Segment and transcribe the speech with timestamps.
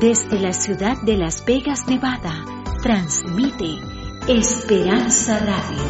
[0.00, 2.42] Desde la ciudad de Las Vegas, Nevada,
[2.82, 3.66] transmite
[4.26, 5.82] Esperanza Radio.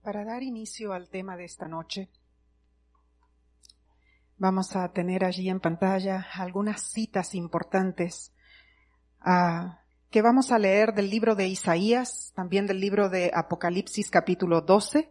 [0.00, 2.08] Para dar inicio al tema de esta noche,
[4.36, 8.32] vamos a tener allí en pantalla algunas citas importantes
[9.18, 14.60] ah, que vamos a leer del libro de Isaías, también del libro de Apocalipsis capítulo
[14.60, 15.10] 12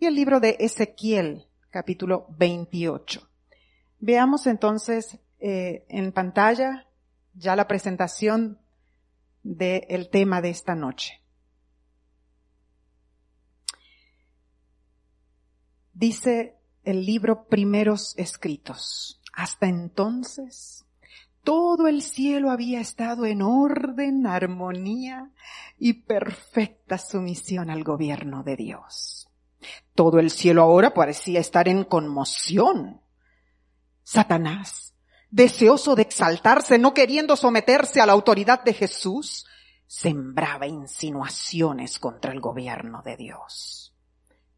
[0.00, 3.28] y el libro de Ezequiel capítulo 28.
[4.04, 6.88] Veamos entonces eh, en pantalla
[7.34, 8.58] ya la presentación
[9.44, 11.22] del tema de esta noche.
[15.92, 19.22] Dice el libro Primeros Escritos.
[19.34, 20.84] Hasta entonces,
[21.44, 25.30] todo el cielo había estado en orden, armonía
[25.78, 29.28] y perfecta sumisión al gobierno de Dios.
[29.94, 33.01] Todo el cielo ahora parecía estar en conmoción.
[34.12, 34.92] Satanás,
[35.30, 39.46] deseoso de exaltarse, no queriendo someterse a la autoridad de Jesús,
[39.86, 43.94] sembraba insinuaciones contra el gobierno de Dios.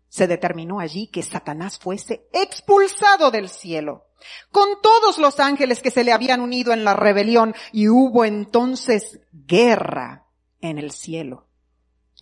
[0.08, 4.08] Se determinó allí que Satanás fuese expulsado del cielo,
[4.50, 9.20] con todos los ángeles que se le habían unido en la rebelión, y hubo entonces
[9.30, 10.26] guerra
[10.60, 11.46] en el cielo.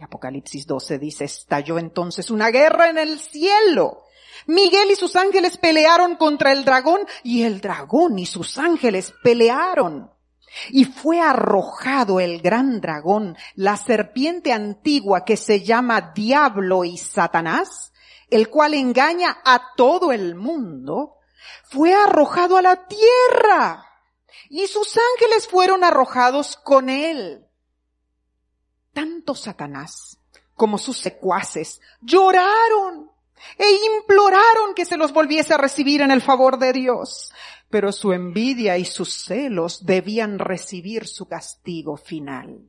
[0.01, 4.05] Apocalipsis 12 dice, estalló entonces una guerra en el cielo.
[4.47, 10.11] Miguel y sus ángeles pelearon contra el dragón y el dragón y sus ángeles pelearon.
[10.71, 17.93] Y fue arrojado el gran dragón, la serpiente antigua que se llama Diablo y Satanás,
[18.29, 21.17] el cual engaña a todo el mundo,
[21.65, 23.85] fue arrojado a la tierra
[24.49, 27.47] y sus ángeles fueron arrojados con él
[28.93, 30.19] tanto Satanás
[30.55, 33.11] como sus secuaces lloraron
[33.59, 33.67] e
[33.99, 37.33] imploraron que se los volviese a recibir en el favor de Dios.
[37.71, 42.61] Pero su envidia y sus celos debían recibir su castigo final.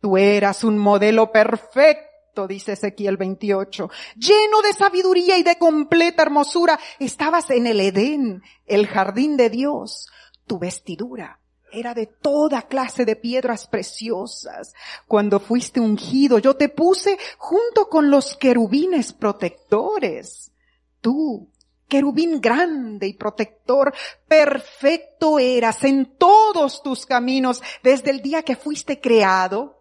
[0.00, 6.78] Tú eras un modelo perfecto, dice Ezequiel 28, lleno de sabiduría y de completa hermosura.
[6.98, 10.08] Estabas en el Edén, el jardín de Dios.
[10.46, 11.39] Tu vestidura
[11.72, 14.74] era de toda clase de piedras preciosas.
[15.06, 20.52] Cuando fuiste ungido, yo te puse junto con los querubines protectores.
[21.00, 21.50] Tú,
[21.88, 23.92] querubín grande y protector,
[24.26, 29.80] perfecto eras en todos tus caminos desde el día que fuiste creado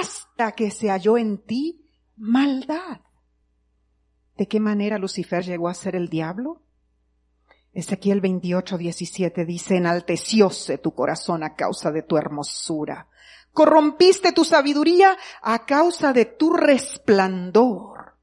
[0.00, 3.00] hasta que se halló en ti maldad.
[4.36, 6.62] ¿De qué manera Lucifer llegó a ser el diablo?
[7.72, 13.08] Ezequiel 28, 17 dice, enaltecióse tu corazón a causa de tu hermosura.
[13.52, 18.16] Corrompiste tu sabiduría a causa de tu resplandor.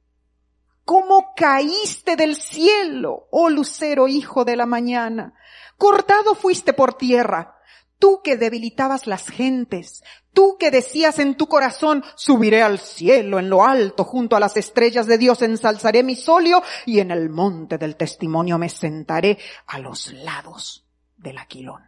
[0.85, 5.33] ¿Cómo caíste del cielo, oh lucero hijo de la mañana?
[5.77, 7.58] Cortado fuiste por tierra
[7.99, 13.49] Tú que debilitabas las gentes, tú que decías en tu corazón, subiré al cielo en
[13.49, 17.77] lo alto, junto a las estrellas de Dios ensalzaré mi solio y en el monte
[17.77, 21.83] del testimonio me sentaré a los lados del aquilón.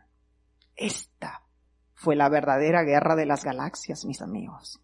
[0.75, 1.43] Esta
[1.93, 4.81] fue la verdadera guerra de las galaxias, mis amigos.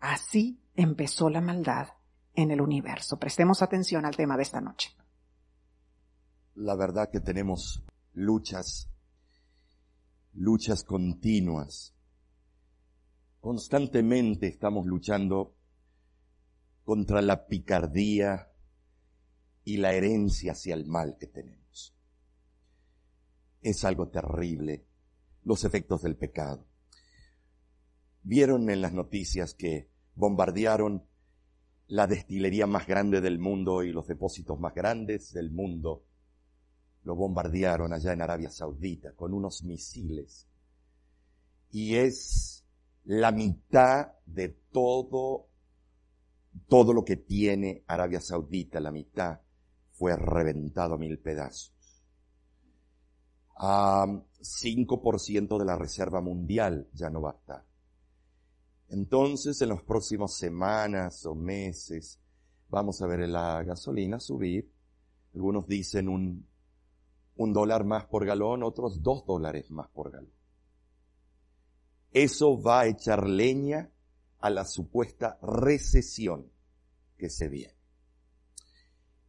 [0.00, 1.88] Así empezó la maldad
[2.34, 3.18] en el universo.
[3.18, 4.96] Prestemos atención al tema de esta noche.
[6.54, 7.82] La verdad que tenemos
[8.14, 8.88] luchas
[10.34, 11.94] luchas continuas.
[13.40, 15.56] Constantemente estamos luchando
[16.84, 18.52] contra la picardía
[19.64, 21.94] y la herencia hacia el mal que tenemos.
[23.60, 24.86] Es algo terrible
[25.44, 26.66] los efectos del pecado.
[28.22, 31.04] Vieron en las noticias que bombardearon
[31.88, 36.04] la destilería más grande del mundo y los depósitos más grandes del mundo
[37.04, 40.46] lo bombardearon allá en Arabia Saudita con unos misiles.
[41.70, 42.64] Y es
[43.04, 45.48] la mitad de todo,
[46.68, 49.40] todo lo que tiene Arabia Saudita, la mitad
[49.92, 51.72] fue reventado a mil pedazos.
[53.56, 57.66] A 5% de la reserva mundial ya no va a estar.
[58.88, 62.20] Entonces, en las próximas semanas o meses,
[62.68, 64.70] vamos a ver la gasolina subir.
[65.34, 66.46] Algunos dicen un
[67.42, 70.32] un dólar más por galón, otros dos dólares más por galón.
[72.12, 73.90] Eso va a echar leña
[74.38, 76.50] a la supuesta recesión
[77.16, 77.76] que se viene.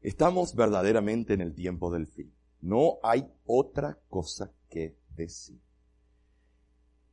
[0.02, 2.34] Estamos verdaderamente en el tiempo del fin.
[2.62, 5.62] No hay otra cosa que decir.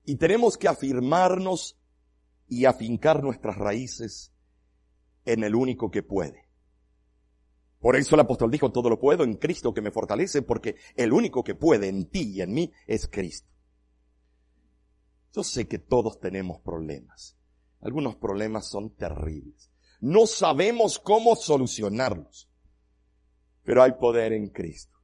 [0.04, 1.78] Y tenemos que afirmarnos
[2.48, 4.32] y afincar nuestras raíces
[5.24, 6.48] en el único que puede,
[7.80, 11.12] Por eso el apóstol dijo, todo lo puedo en Cristo que me fortalece, porque el
[11.12, 13.48] único que puede en ti y en mí es Cristo.
[15.32, 17.38] Yo sé que todos tenemos problemas.
[17.80, 19.70] Algunos problemas son terribles.
[20.00, 22.50] No sabemos cómo solucionarlos.
[23.62, 24.98] Pero hay poder en Cristo.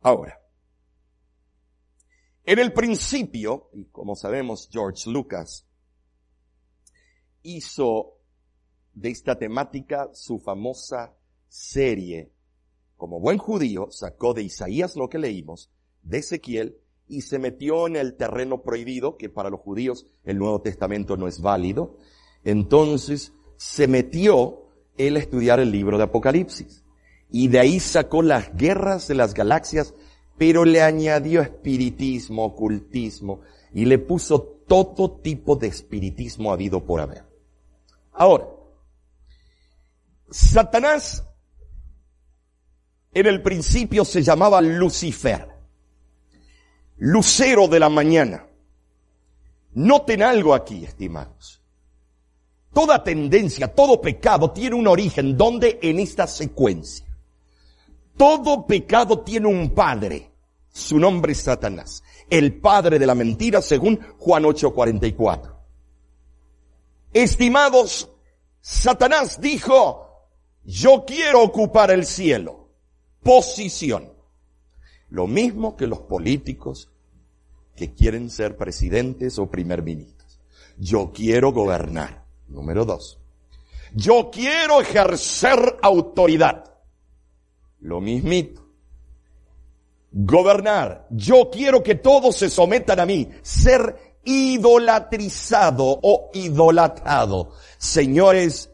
[0.00, 0.40] Ahora,
[2.44, 5.66] en el principio, y como sabemos, George Lucas
[7.42, 8.20] hizo
[8.94, 11.14] de esta temática su famosa
[11.48, 12.32] serie.
[12.96, 15.70] Como buen judío, sacó de Isaías lo que leímos,
[16.02, 16.78] de Ezequiel,
[17.08, 21.28] y se metió en el terreno prohibido, que para los judíos el Nuevo Testamento no
[21.28, 21.96] es válido.
[22.44, 24.66] Entonces se metió
[24.96, 26.84] él a estudiar el libro de Apocalipsis.
[27.30, 29.94] Y de ahí sacó las guerras de las galaxias,
[30.38, 33.40] pero le añadió espiritismo, ocultismo,
[33.72, 37.24] y le puso todo tipo de espiritismo habido por haber.
[38.12, 38.48] Ahora,
[40.30, 41.24] Satanás
[43.16, 45.48] en el principio se llamaba Lucifer,
[46.98, 48.46] lucero de la mañana.
[49.72, 51.62] Noten algo aquí, estimados.
[52.74, 55.34] Toda tendencia, todo pecado tiene un origen.
[55.34, 55.78] ¿Dónde?
[55.80, 57.06] En esta secuencia.
[58.18, 60.30] Todo pecado tiene un padre.
[60.68, 62.02] Su nombre es Satanás.
[62.28, 65.56] El padre de la mentira según Juan 8:44.
[67.14, 68.10] Estimados,
[68.60, 70.28] Satanás dijo,
[70.64, 72.65] yo quiero ocupar el cielo.
[73.26, 74.12] Posición.
[75.10, 76.90] Lo mismo que los políticos
[77.74, 80.40] que quieren ser presidentes o primer ministros.
[80.78, 82.24] Yo quiero gobernar.
[82.48, 83.18] Número dos.
[83.94, 86.72] Yo quiero ejercer autoridad.
[87.80, 88.64] Lo mismito.
[90.12, 91.06] Gobernar.
[91.10, 93.28] Yo quiero que todos se sometan a mí.
[93.42, 97.52] Ser idolatrizado o idolatrado.
[97.78, 98.70] Señores,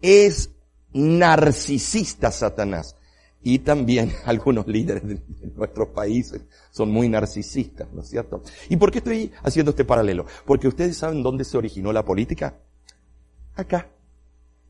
[0.00, 0.50] es
[0.92, 2.97] narcisista Satanás.
[3.48, 5.22] Y también algunos líderes de
[5.56, 8.42] nuestros países son muy narcisistas, ¿no es cierto?
[8.68, 10.26] ¿Y por qué estoy haciendo este paralelo?
[10.44, 12.58] Porque ustedes saben dónde se originó la política.
[13.56, 13.88] Acá.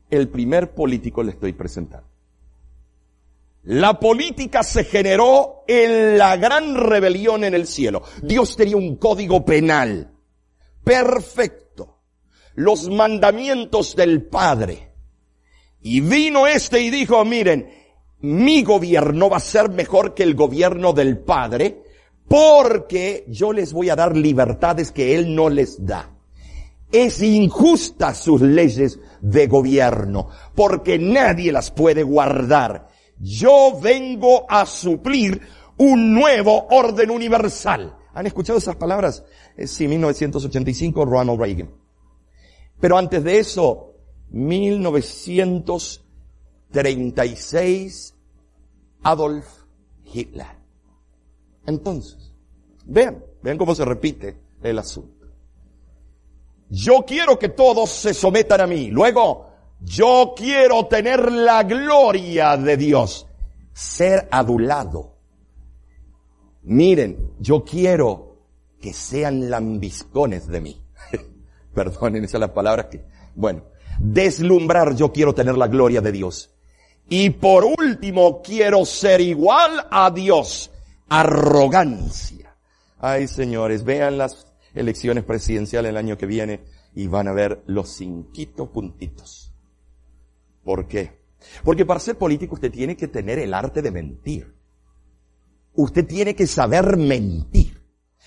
[0.09, 2.07] El primer político le estoy presentando.
[3.63, 8.03] La política se generó en la gran rebelión en el cielo.
[8.23, 10.13] Dios tenía un código penal
[10.85, 11.99] perfecto.
[12.55, 14.93] Los mandamientos del Padre.
[15.81, 17.78] Y vino este y dijo, miren,
[18.21, 21.83] mi gobierno va a ser mejor que el gobierno del Padre
[22.27, 26.11] porque yo les voy a dar libertades que Él no les da.
[26.91, 32.87] Es injusta sus leyes de gobierno porque nadie las puede guardar.
[33.19, 35.41] Yo vengo a suplir
[35.77, 37.95] un nuevo orden universal.
[38.13, 39.23] ¿Han escuchado esas palabras?
[39.65, 41.71] Sí, 1985, Ronald Reagan.
[42.79, 43.93] Pero antes de eso,
[46.71, 48.15] 1936,
[49.03, 49.45] Adolf
[50.05, 50.47] Hitler.
[51.65, 52.33] Entonces,
[52.85, 55.27] vean, vean cómo se repite el asunto.
[56.69, 58.89] Yo quiero que todos se sometan a mí.
[58.91, 59.49] Luego,
[59.81, 63.25] yo quiero tener la gloria de Dios.
[63.73, 65.15] Ser adulado.
[66.63, 68.37] Miren, yo quiero
[68.79, 70.81] que sean lambiscones de mí.
[71.73, 73.03] Perdonen, esas las palabras que,
[73.35, 73.63] bueno,
[73.99, 76.53] deslumbrar, yo quiero tener la gloria de Dios.
[77.09, 80.71] Y por último, quiero ser igual a Dios.
[81.09, 82.55] Arrogancia.
[82.99, 86.61] Ay, señores, vean las elecciones presidenciales el año que viene
[86.93, 89.51] y van a ver los cinquitos puntitos.
[90.63, 91.19] ¿Por qué?
[91.63, 94.53] Porque para ser político usted tiene que tener el arte de mentir.
[95.73, 97.81] Usted tiene que saber mentir.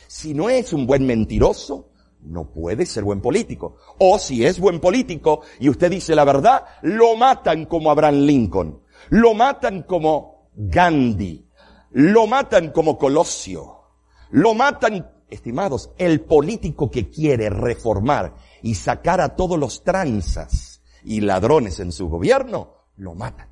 [0.08, 1.91] Si no es un buen mentiroso,
[2.22, 3.76] no puede ser buen político.
[3.98, 8.82] O si es buen político y usted dice la verdad, lo matan como Abraham Lincoln.
[9.10, 11.46] Lo matan como Gandhi.
[11.90, 13.82] Lo matan como Colosio.
[14.30, 21.20] Lo matan, estimados, el político que quiere reformar y sacar a todos los tranzas y
[21.20, 23.48] ladrones en su gobierno, lo matan.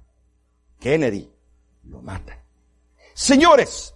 [0.79, 1.31] Kennedy,
[1.85, 2.39] lo matan.
[3.13, 3.95] Señores,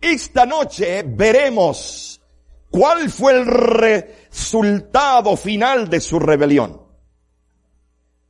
[0.00, 2.19] esta noche veremos
[2.70, 6.80] cuál fue el resultado final de su rebelión.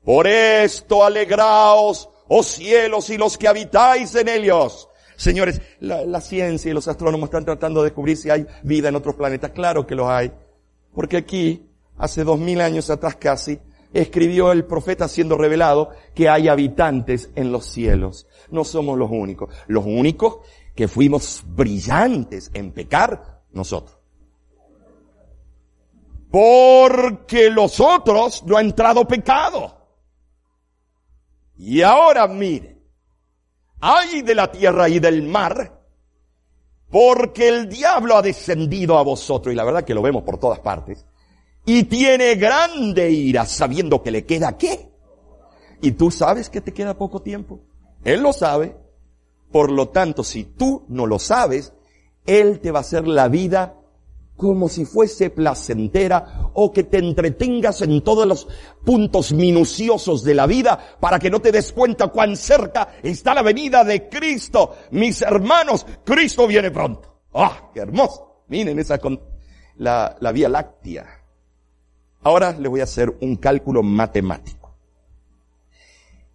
[0.05, 4.89] Por esto alegraos, oh cielos y los que habitáis en ellos.
[5.17, 9.15] Señores, la, ciencia y los astrónomos están tratando de descubrir si hay vida en otros
[9.17, 9.51] planetas.
[9.51, 10.33] Claro que los hay.
[10.95, 11.69] Porque aquí,
[11.99, 13.59] hace dos mil años atrás casi,
[13.93, 18.27] escribió el profeta siendo revelado que hay habitantes en los cielos.
[18.51, 19.55] No somos los únicos.
[19.67, 20.39] Los únicos
[20.75, 24.00] que fuimos brillantes en pecar, nosotros.
[26.31, 29.77] Porque los otros no ha entrado pecado.
[31.57, 32.79] Y ahora mire,
[33.81, 35.79] hay de la tierra y del mar,
[36.91, 40.61] porque el diablo ha descendido a vosotros, y la verdad que lo vemos por todas
[40.61, 41.05] partes,
[41.67, 44.91] y tiene grande ira sabiendo que le queda qué.
[45.83, 47.61] Y tú sabes que te queda poco tiempo.
[48.05, 48.77] Él lo sabe.
[49.51, 51.73] Por lo tanto, si tú no lo sabes,
[52.27, 53.80] Él te va a hacer la vida
[54.41, 58.49] como si fuese placentera o que te entretengas en todos los
[58.83, 63.43] puntos minuciosos de la vida para que no te des cuenta cuán cerca está la
[63.43, 64.77] venida de Cristo.
[64.93, 67.21] Mis hermanos, Cristo viene pronto.
[67.35, 68.45] ¡Ah, qué hermoso!
[68.49, 69.21] Miren esa con
[69.77, 71.07] la, la Vía Láctea.
[72.23, 74.75] Ahora les voy a hacer un cálculo matemático.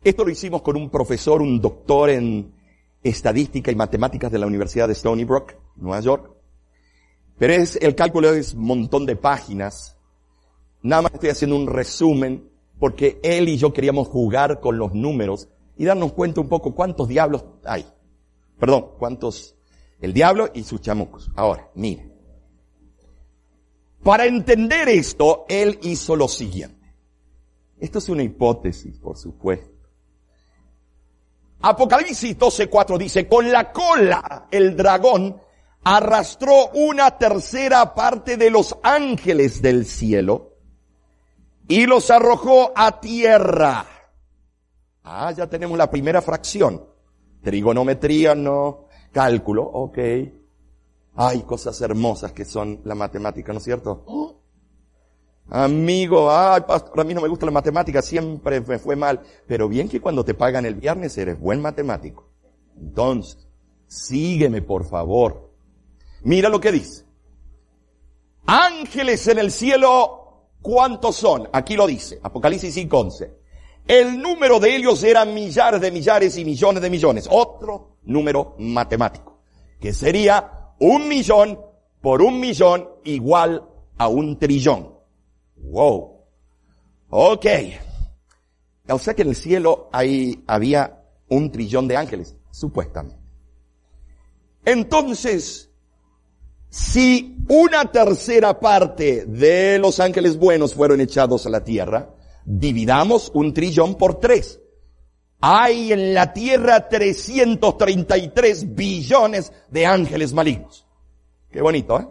[0.03, 2.53] Esto lo hicimos con un profesor, un doctor en
[3.01, 6.34] estadística y matemáticas de la Universidad de Stony Brook, Nueva York.
[7.37, 9.97] Pero es, el cálculo es un montón de páginas.
[10.81, 12.49] Nada más estoy haciendo un resumen
[12.79, 17.07] porque él y yo queríamos jugar con los números y darnos cuenta un poco cuántos
[17.07, 17.85] diablos hay.
[18.59, 19.55] Perdón, cuántos,
[19.99, 21.29] el diablo y sus chamucos.
[21.35, 22.11] Ahora, mire.
[24.03, 26.93] Para entender esto, él hizo lo siguiente.
[27.79, 29.75] Esto es una hipótesis, por supuesto.
[31.61, 35.41] Apocalipsis 12:4 dice, con la cola el dragón
[35.85, 40.57] arrastró una tercera parte de los ángeles del cielo
[41.67, 43.85] y los arrojó a tierra.
[45.03, 46.83] Ah, ya tenemos la primera fracción.
[47.43, 48.87] Trigonometría, no.
[49.11, 49.97] Cálculo, ok.
[51.17, 54.41] Hay cosas hermosas que son la matemática, ¿no es cierto?
[55.49, 59.21] Amigo, ay, pastor, a mí no me gusta la matemática, siempre me fue mal.
[59.47, 62.27] Pero bien que cuando te pagan el viernes eres buen matemático.
[62.75, 63.47] Entonces,
[63.87, 65.44] sígueme por favor.
[66.25, 67.05] Mira lo que dice.
[68.47, 71.47] Ángeles en el cielo, ¿cuántos son?
[71.53, 73.31] Aquí lo dice, Apocalipsis 5.11.
[73.87, 77.27] El número de ellos era millares de millares y millones de millones.
[77.29, 79.39] Otro número matemático,
[79.79, 81.59] que sería un millón
[82.01, 83.63] por un millón igual
[83.95, 84.95] a un trillón.
[85.57, 86.21] Wow.
[87.11, 87.45] Ok.
[88.89, 93.19] O sea que en el cielo ahí había un trillón de ángeles, supuestamente.
[94.65, 95.64] Entonces,
[96.75, 102.13] si una tercera parte de los ángeles buenos fueron echados a la tierra,
[102.43, 104.59] dividamos un trillón por tres.
[105.39, 110.85] Hay en la tierra 333 billones de ángeles malignos.
[111.49, 112.09] Qué bonito, ¿eh?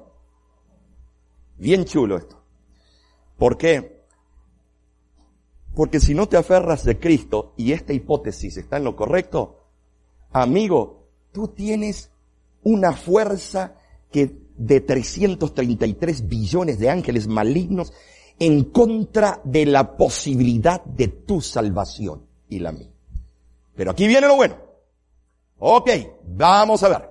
[1.58, 2.42] Bien chulo esto.
[3.36, 4.06] ¿Por qué?
[5.74, 9.66] Porque si no te aferras de Cristo y esta hipótesis está en lo correcto,
[10.32, 12.10] amigo, tú tienes
[12.62, 13.76] una fuerza
[14.10, 17.92] que de 333 billones de ángeles malignos
[18.38, 22.90] en contra de la posibilidad de tu salvación y la mía.
[23.74, 24.56] Pero aquí viene lo bueno.
[25.58, 25.90] Ok,
[26.24, 27.10] vamos a ver.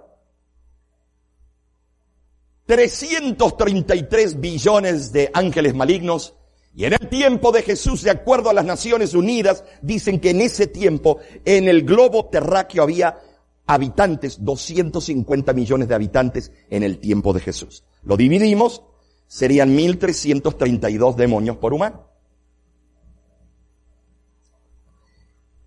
[2.66, 6.36] 333 billones de ángeles malignos
[6.76, 10.42] y en el tiempo de Jesús, de acuerdo a las Naciones Unidas, dicen que en
[10.42, 13.20] ese tiempo, en el globo terráqueo había
[13.66, 17.84] habitantes, 250 millones de habitantes en el tiempo de Jesús.
[18.04, 18.84] Lo dividimos,
[19.28, 22.08] serían 1332 demonios por humano.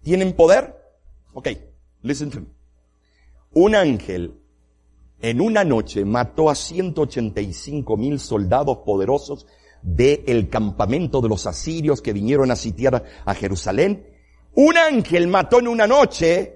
[0.03, 0.77] ¿Tienen poder?
[1.35, 1.49] Ok,
[2.03, 2.47] listen to me.
[3.53, 4.41] Un ángel
[5.21, 9.47] en una noche mató a 185 mil soldados poderosos
[9.83, 14.07] del campamento de los asirios que vinieron a sitiar a Jerusalén.
[14.55, 16.56] Un ángel mató en una noche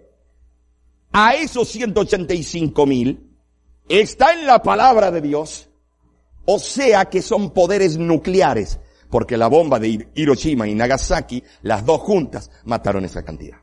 [1.13, 3.37] a esos 185 mil
[3.89, 5.69] está en la palabra de Dios,
[6.45, 8.79] o sea que son poderes nucleares,
[9.11, 13.59] porque la bomba de Hiroshima y Nagasaki, las dos juntas, mataron esa cantidad.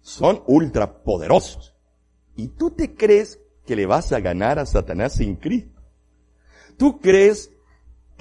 [0.00, 1.74] Son ultrapoderosos.
[2.34, 5.82] ¿Y tú te crees que le vas a ganar a Satanás sin Cristo?
[6.76, 7.51] ¿Tú crees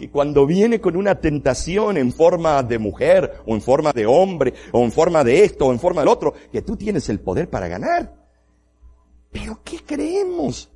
[0.01, 4.55] que cuando viene con una tentación en forma de mujer, o en forma de hombre,
[4.71, 7.51] o en forma de esto, o en forma del otro, que tú tienes el poder
[7.51, 8.11] para ganar.
[9.31, 10.71] Pero ¿qué creemos?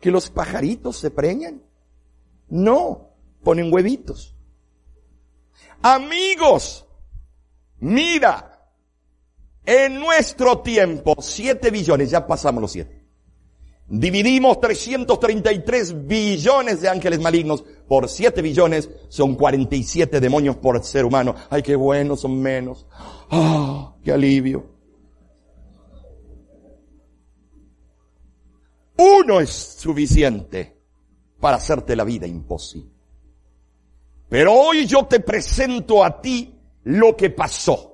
[0.00, 1.62] ¿Que los pajaritos se preñan?
[2.48, 3.10] No,
[3.44, 4.34] ponen huevitos.
[5.80, 6.88] Amigos,
[7.78, 8.68] mira,
[9.64, 12.95] en nuestro tiempo, siete billones, ya pasamos los siete.
[13.88, 21.36] Dividimos 333 billones de ángeles malignos por 7 billones, son 47 demonios por ser humano.
[21.50, 22.86] Ay, qué bueno, son menos.
[23.30, 24.66] Ah, qué alivio.
[28.98, 30.76] Uno es suficiente
[31.38, 32.90] para hacerte la vida imposible.
[34.28, 37.92] Pero hoy yo te presento a ti lo que pasó.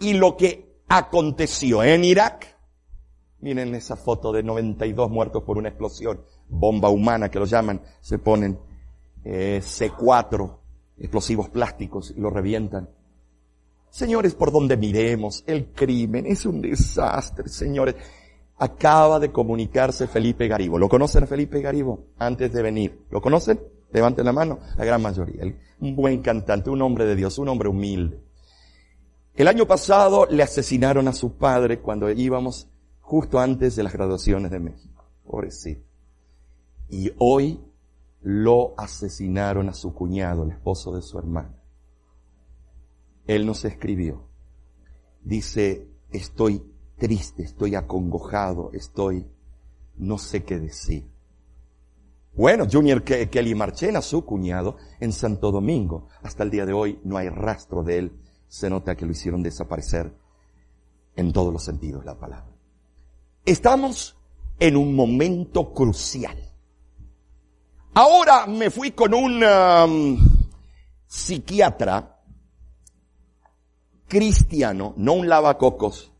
[0.00, 2.49] y lo que aconteció en Irak.
[3.40, 8.18] Miren esa foto de 92 muertos por una explosión, bomba humana que lo llaman, se
[8.18, 8.58] ponen
[9.24, 10.58] eh, C4,
[10.98, 12.90] explosivos plásticos y lo revientan.
[13.90, 17.96] Señores, por donde miremos, el crimen es un desastre, señores.
[18.58, 20.78] Acaba de comunicarse Felipe Garibo.
[20.78, 22.08] ¿Lo conocen Felipe Garibo?
[22.18, 23.06] Antes de venir.
[23.10, 23.58] ¿Lo conocen?
[23.90, 24.60] Levanten la mano.
[24.76, 25.42] La gran mayoría.
[25.80, 28.20] Un buen cantante, un hombre de Dios, un hombre humilde.
[29.34, 32.69] El año pasado le asesinaron a su padre cuando íbamos
[33.10, 35.04] justo antes de las graduaciones de México.
[35.24, 35.84] Pobrecito.
[36.88, 37.60] Y hoy
[38.22, 41.60] lo asesinaron a su cuñado, el esposo de su hermana.
[43.26, 44.28] Él nos escribió.
[45.24, 46.62] Dice, estoy
[46.98, 49.26] triste, estoy acongojado, estoy,
[49.96, 51.10] no sé qué decir.
[52.32, 57.16] Bueno, Junior Kelly Marchena, su cuñado, en Santo Domingo, hasta el día de hoy no
[57.16, 58.20] hay rastro de él.
[58.46, 60.14] Se nota que lo hicieron desaparecer
[61.16, 62.59] en todos los sentidos la palabra.
[63.44, 64.16] Estamos
[64.58, 66.36] en un momento crucial.
[67.94, 70.18] Ahora me fui con un um,
[71.06, 72.20] psiquiatra
[74.06, 76.12] cristiano, no un lavacocos,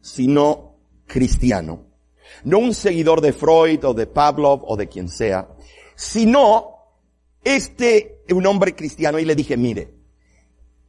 [0.00, 1.86] sino cristiano.
[2.44, 5.48] No un seguidor de Freud o de Pavlov o de quien sea,
[5.96, 6.78] sino
[7.42, 9.94] este, un hombre cristiano y le dije, mire,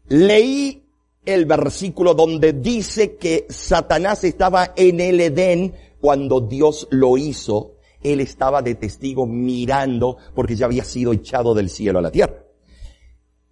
[0.07, 0.88] leí
[1.25, 7.75] el versículo donde dice que Satanás estaba en el Edén cuando Dios lo hizo.
[8.01, 12.45] Él estaba de testigo mirando porque ya había sido echado del cielo a la tierra.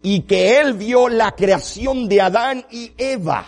[0.01, 3.45] Y que él vio la creación de Adán y Eva.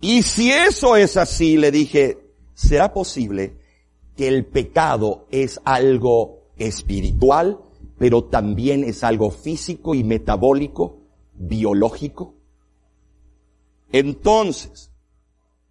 [0.00, 2.18] Y si eso es así, le dije,
[2.54, 3.56] ¿será posible
[4.16, 7.58] que el pecado es algo espiritual,
[7.98, 10.99] pero también es algo físico y metabólico,
[11.40, 12.34] biológico?
[13.92, 14.92] Entonces,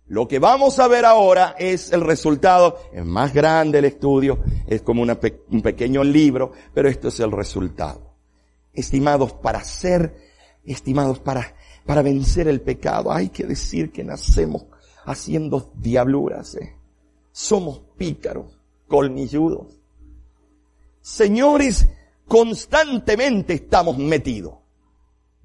[0.05, 4.81] lo que vamos a ver ahora es el resultado, es más grande el estudio, es
[4.81, 8.13] como un pequeño libro, pero esto es el resultado.
[8.73, 10.15] Estimados, para ser,
[10.65, 11.55] estimados, para
[11.89, 13.11] para vencer el pecado.
[13.11, 14.67] Hay que decir que nacemos
[15.05, 16.53] haciendo diabluras.
[16.53, 16.75] ¿eh?
[17.31, 19.79] Somos pícaros, colmilludos.
[21.01, 21.87] Señores,
[22.27, 24.58] constantemente estamos metidos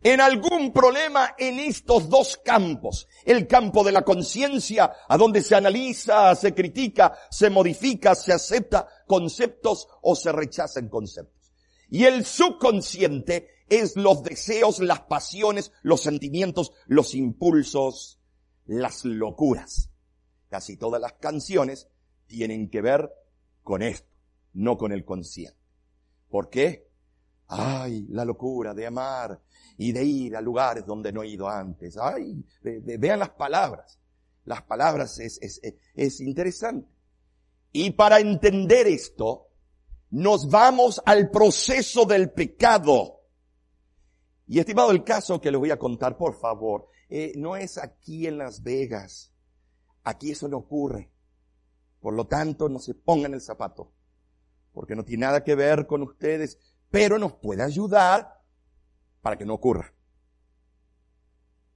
[0.04, 3.08] en algún problema en estos dos campos.
[3.24, 8.86] El campo de la conciencia, a donde se analiza, se critica, se modifica, se acepta
[9.06, 11.52] conceptos o se rechazan conceptos.
[11.88, 18.20] Y el subconsciente es los deseos, las pasiones, los sentimientos, los impulsos,
[18.66, 19.90] las locuras.
[20.50, 21.88] Casi todas las canciones
[22.26, 23.10] tienen que ver
[23.62, 24.10] con esto,
[24.52, 25.58] no con el consciente.
[26.28, 26.90] ¿Por qué?
[27.46, 29.40] Ay, la locura de amar
[29.76, 31.96] y de ir a lugares donde no he ido antes.
[31.96, 33.98] Ay, vean las palabras.
[34.44, 35.60] Las palabras es, es,
[35.94, 36.88] es interesante.
[37.72, 39.48] Y para entender esto,
[40.10, 43.22] nos vamos al proceso del pecado.
[44.46, 48.26] Y estimado el caso que les voy a contar, por favor, eh, no es aquí
[48.26, 49.32] en Las Vegas.
[50.04, 51.10] Aquí eso no ocurre.
[52.00, 53.92] Por lo tanto, no se pongan el zapato,
[54.72, 56.58] porque no tiene nada que ver con ustedes,
[56.90, 58.33] pero nos puede ayudar
[59.24, 59.90] para que no ocurra.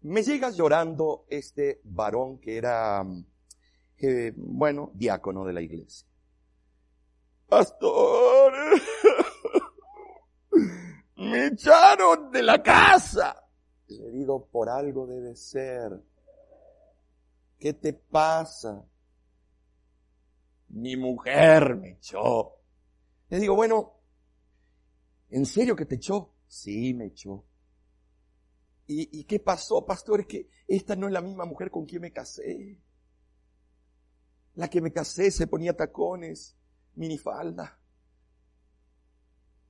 [0.03, 3.03] Me llega llorando este varón que era,
[3.97, 6.07] eh, bueno, diácono de la iglesia.
[7.49, 8.53] Pastor,
[11.17, 13.49] me echaron de la casa.
[13.87, 16.05] Le digo, por algo debe ser.
[17.59, 18.85] ¿Qué te pasa?
[20.69, 22.59] Mi mujer me echó.
[23.31, 23.95] Le digo, bueno,
[25.31, 26.35] ¿en serio que te echó?
[26.49, 27.45] Sí, me echó.
[28.87, 30.21] ¿Y, ¿Y, qué pasó, pastor?
[30.21, 32.81] Es que esta no es la misma mujer con quien me casé.
[34.55, 36.57] La que me casé se ponía tacones,
[36.95, 37.79] minifalda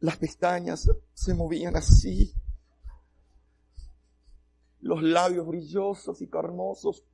[0.01, 2.33] las pestañas se movían así,
[4.81, 7.05] los labios brillosos y carnosos.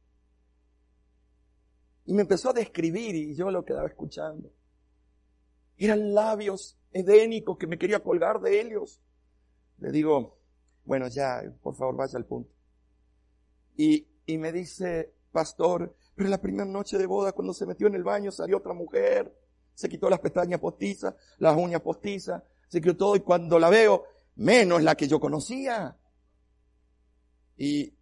[2.06, 4.52] Y me empezó a describir y yo lo quedaba escuchando.
[5.78, 9.00] Eran labios edénicos que me quería colgar de ellos.
[9.78, 10.38] Le digo,
[10.84, 12.50] bueno, ya, por favor, vaya al punto.
[13.76, 17.94] Y, y me dice, pastor, pero la primera noche de boda, cuando se metió en
[17.94, 19.36] el baño, salió otra mujer,
[19.74, 24.04] se quitó las pestañas postizas, las uñas postizas, se quedó todo y cuando la veo,
[24.36, 25.98] menos la que yo conocía.
[27.56, 27.94] Y,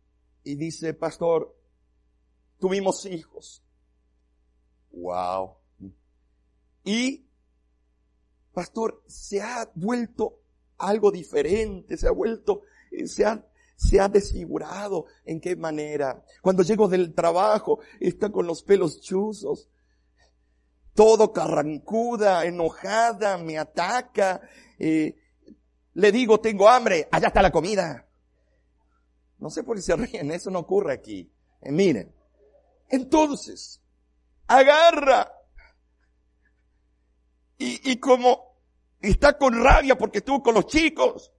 [0.44, 1.56] y dice, pastor,
[2.58, 3.64] tuvimos hijos.
[4.92, 5.56] Wow.
[6.84, 7.26] Y,
[8.52, 10.41] pastor, se ha vuelto
[10.82, 12.62] algo diferente, se ha vuelto,
[13.06, 13.44] se ha,
[13.76, 15.06] se ha desfigurado.
[15.24, 16.24] ¿En qué manera?
[16.42, 19.68] Cuando llego del trabajo, está con los pelos chuzos.
[20.94, 24.42] Todo carrancuda, enojada, me ataca.
[24.78, 25.16] Eh,
[25.94, 28.08] le digo, tengo hambre, allá está la comida.
[29.38, 31.32] No sé por qué se ríen, eso no ocurre aquí.
[31.60, 32.14] Eh, miren.
[32.88, 33.80] Entonces,
[34.46, 35.32] agarra.
[37.56, 38.51] Y, y como
[39.10, 41.32] está con rabia porque estuvo con los chicos,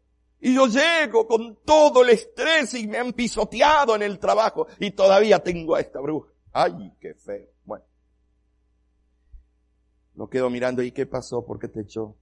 [0.45, 4.91] y yo llego con todo el estrés y me han pisoteado en el trabajo y
[4.91, 6.33] todavía tengo a esta bruja.
[6.51, 7.47] Ay, qué feo.
[7.63, 7.85] Bueno.
[10.15, 12.17] Lo quedo mirando y qué pasó, por qué te echó.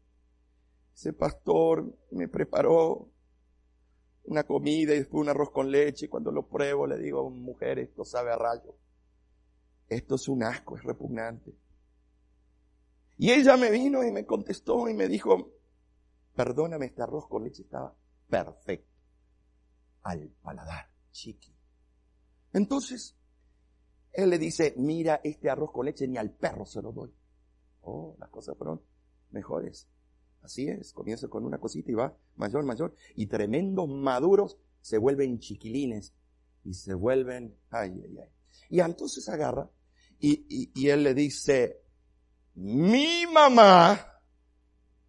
[0.93, 3.09] Ese pastor me preparó
[4.25, 7.79] una comida y después un arroz con leche y cuando lo pruebo le digo, mujer,
[7.79, 8.75] esto sabe a rayo.
[9.89, 11.55] Esto es un asco, es repugnante.
[13.21, 15.53] Y ella me vino y me contestó y me dijo,
[16.33, 17.95] perdóname, este arroz con leche estaba
[18.27, 18.89] perfecto.
[20.01, 21.55] Al paladar, chiqui.
[22.51, 23.15] Entonces,
[24.11, 27.13] él le dice, mira, este arroz con leche ni al perro se lo doy.
[27.81, 28.81] Oh, las cosas fueron
[29.29, 29.87] mejores.
[30.41, 32.95] Así es, comienza con una cosita y va mayor, mayor.
[33.13, 36.15] Y tremendos maduros se vuelven chiquilines
[36.63, 38.29] y se vuelven, ay, ay, ay.
[38.67, 39.69] Y entonces agarra
[40.21, 41.80] y, él le dice,
[42.61, 44.21] mi mamá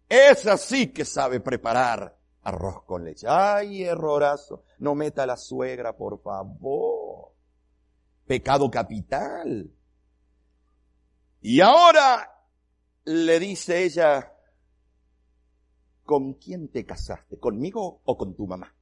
[0.09, 3.27] es así que sabe preparar arroz con leche.
[3.29, 4.63] Ay, errorazo.
[4.79, 7.33] No meta a la suegra, por favor.
[8.25, 9.71] Pecado capital.
[11.41, 12.43] Y ahora
[13.03, 14.33] le dice ella,
[16.03, 17.37] ¿con quién te casaste?
[17.37, 18.73] ¿Conmigo o con tu mamá?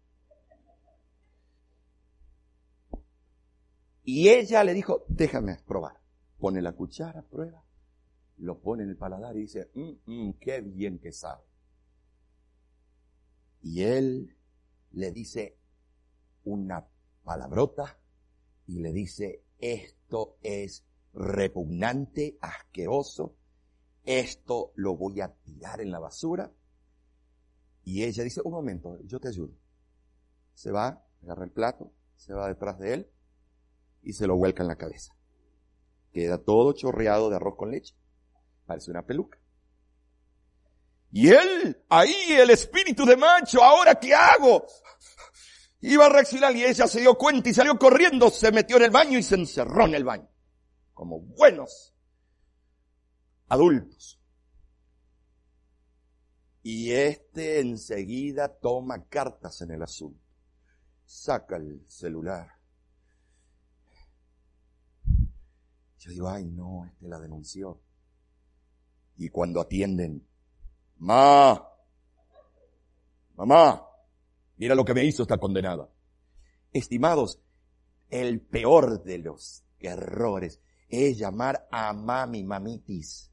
[4.05, 5.99] Y ella le dijo, déjame probar.
[6.39, 7.62] Pone la cuchara, prueba,
[8.41, 11.43] lo pone en el paladar y dice, mm, mm, qué bien que sabe.
[13.62, 14.36] Y él
[14.91, 15.58] le dice
[16.43, 16.88] una
[17.23, 17.99] palabrota
[18.65, 23.36] y le dice, esto es repugnante, asqueroso,
[24.04, 26.51] esto lo voy a tirar en la basura.
[27.84, 29.54] Y ella dice, un momento, yo te ayudo.
[30.56, 33.12] Se va, agarra el plato, se va detrás de él
[34.01, 35.15] y se lo vuelca en la cabeza.
[36.12, 37.95] Queda todo chorreado de arroz con leche.
[38.71, 39.38] Parece una peluca.
[41.12, 44.65] Y él, ahí el espíritu de macho, ahora qué hago?
[45.81, 48.91] Iba a reaccionar y ella se dio cuenta y salió corriendo, se metió en el
[48.91, 50.29] baño y se encerró en el baño.
[50.93, 51.93] Como buenos
[53.49, 54.21] adultos.
[56.63, 60.23] Y este enseguida toma cartas en el asunto.
[61.03, 62.47] Saca el celular.
[65.97, 67.81] Yo digo, ay no, este la denunció.
[69.17, 70.26] Y cuando atienden,
[70.97, 71.67] Ma,
[73.36, 73.88] mamá,
[74.58, 75.89] mira lo que me hizo esta condenada.
[76.71, 77.41] Estimados,
[78.12, 83.32] el peor de los errores es llamar a mami mamitis,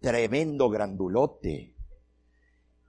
[0.00, 1.76] tremendo grandulote,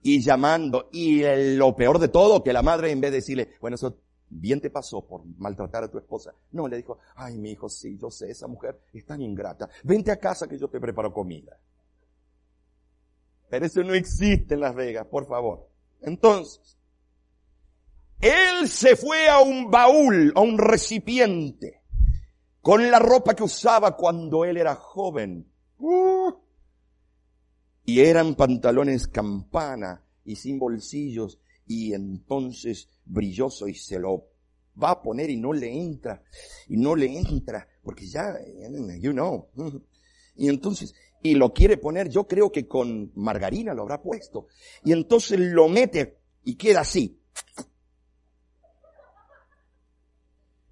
[0.01, 1.23] y llamando, y
[1.55, 4.71] lo peor de todo, que la madre en vez de decirle, bueno, eso bien te
[4.71, 6.33] pasó por maltratar a tu esposa.
[6.51, 9.69] No, le dijo, ay, mi hijo, sí, yo sé, esa mujer es tan ingrata.
[9.83, 11.59] Vente a casa que yo te preparo comida.
[13.49, 15.69] Pero eso no existe en Las Vegas, por favor.
[16.01, 16.77] Entonces,
[18.19, 21.81] él se fue a un baúl, a un recipiente,
[22.61, 25.51] con la ropa que usaba cuando él era joven.
[25.77, 26.31] Uh.
[27.83, 34.29] y eran pantalones campana y sin bolsillos y entonces brilloso y se lo
[34.81, 36.23] va a poner y no le entra,
[36.67, 38.35] y no le entra, porque ya,
[38.99, 39.49] you know.
[40.35, 40.93] Y entonces
[41.25, 44.45] y lo quiere poner, yo creo que con margarina lo habrá puesto.
[44.83, 47.19] Y entonces lo mete y queda así.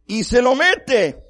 [0.06, 1.24] Y se lo mete.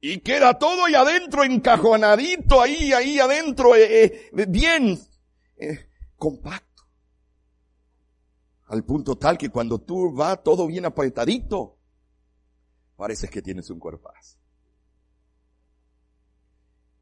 [0.00, 4.96] Y queda todo ahí adentro encajonadito, ahí, ahí adentro, eh, eh, bien
[5.56, 6.84] eh, compacto.
[8.68, 11.78] Al punto tal que cuando tú vas todo bien apretadito,
[12.94, 14.39] parece que tienes un cuerpazo.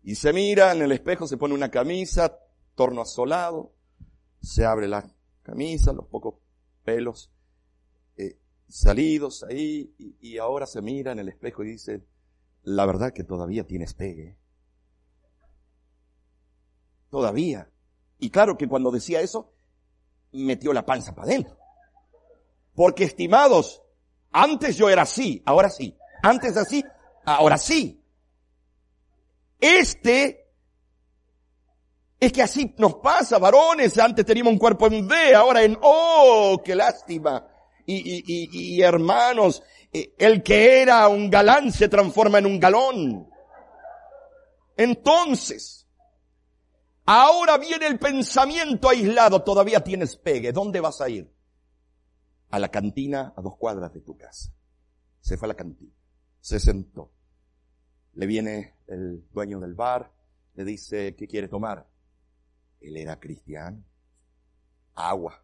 [0.08, 2.38] Y se mira en el espejo, se pone una camisa,
[2.74, 3.74] torno asolado,
[4.40, 5.06] se abre la
[5.42, 6.36] camisa, los pocos
[6.82, 7.30] pelos
[8.16, 8.38] eh,
[8.70, 12.06] salidos ahí, y, ahora se mira en el espejo y dice,
[12.62, 14.38] la verdad que todavía tienes pegue.
[17.10, 17.70] Todavía.
[18.18, 19.52] Y claro que cuando decía eso,
[20.32, 21.58] metió la panza para adentro.
[22.74, 23.82] Porque estimados,
[24.30, 25.98] antes yo era así, ahora sí.
[26.22, 26.82] Antes así,
[27.26, 28.02] ahora sí.
[29.60, 30.48] Este
[32.20, 33.98] es que así nos pasa, varones.
[33.98, 37.46] Antes teníamos un cuerpo en D, ahora en O, qué lástima.
[37.86, 43.28] y, hermanos, eh, el que era un galán se transforma en un galón.
[44.76, 45.86] Entonces,
[47.04, 51.32] ahora viene el pensamiento aislado, todavía tienes pegue, ¿dónde vas a ir?
[52.50, 54.52] A la cantina a dos cuadras de tu casa.
[55.20, 55.92] Se fue a la cantina,
[56.40, 57.12] se sentó.
[58.18, 60.10] Le viene el dueño del bar,
[60.54, 61.86] le dice, ¿qué quiere tomar?
[62.80, 63.80] Él era cristiano.
[64.96, 65.40] Agua.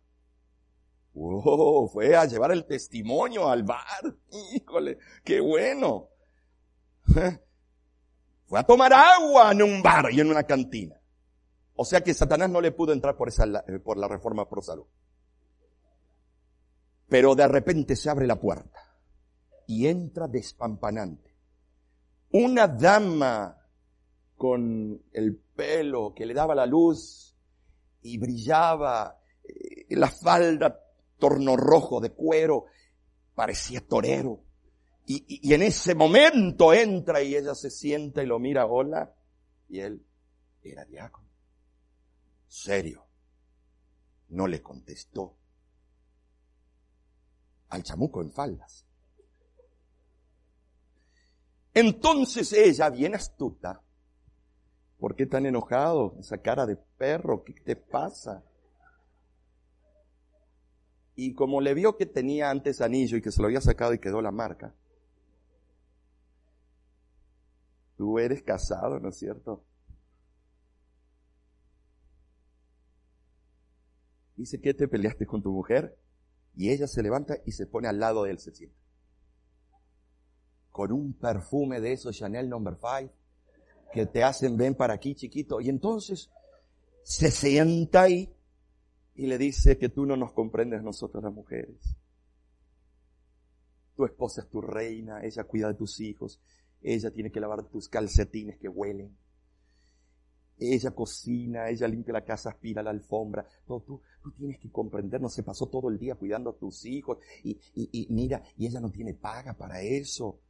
[1.15, 4.17] Oh, fue a llevar el testimonio al bar.
[4.53, 6.09] Híjole, qué bueno.
[8.47, 11.01] Fue a tomar agua en un bar y en una cantina.
[11.77, 14.61] O sea que Satanás no le pudo entrar por esa, eh, por la reforma pro
[14.61, 14.87] salud.
[17.09, 18.81] Pero de repente se abre la puerta
[19.67, 21.34] y entra despampanante.
[22.35, 23.57] Una dama
[24.37, 27.33] con el pelo que le daba la luz
[28.03, 30.81] y brillaba, eh, la falda
[31.16, 32.64] torno rojo de cuero,
[33.37, 34.42] parecía torero.
[35.07, 39.14] Y, en ese momento entra y ella se sienta y lo mira, hola,
[39.68, 40.05] y él
[40.61, 41.29] era diácono.
[42.49, 43.07] Serio.
[44.31, 45.37] No le contestó
[47.68, 48.85] al chamuco en faldas.
[51.75, 53.83] Entonces ella, bien astuta,
[54.99, 56.15] ¿por qué tan enojado?
[56.21, 58.45] Esa cara de perro, ¿qué te pasa?
[61.17, 63.99] Y como le vio que tenía antes anillo y que se lo había sacado y
[63.99, 64.73] quedó la marca,
[67.97, 69.65] tú eres casado, ¿no es cierto?
[74.37, 75.97] Dice que te peleaste con tu mujer
[76.57, 78.84] y ella se levanta y se pone al lado de él, se sienta.
[80.75, 83.15] Con un perfume de esos Chanel Number 5
[83.93, 85.61] que te hacen ven para aquí chiquito.
[85.61, 86.33] Y entonces
[87.05, 88.35] se sienta ahí
[89.15, 91.77] y le dice que tú no nos comprendes nosotros las mujeres.
[93.95, 96.41] Tu esposa es tu reina, ella cuida de tus hijos,
[96.83, 99.17] ella tiene que lavar tus calcetines que huelen.
[100.59, 103.47] Ella cocina, ella limpia la casa, aspira la alfombra.
[103.65, 107.19] tú, tú tienes que comprender, no se pasó todo el día cuidando a tus hijos
[107.45, 110.41] y, y mira, y ella no tiene paga para eso.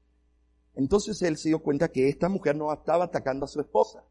[0.75, 4.05] Entonces él se dio cuenta que esta mujer no estaba atacando a su esposa.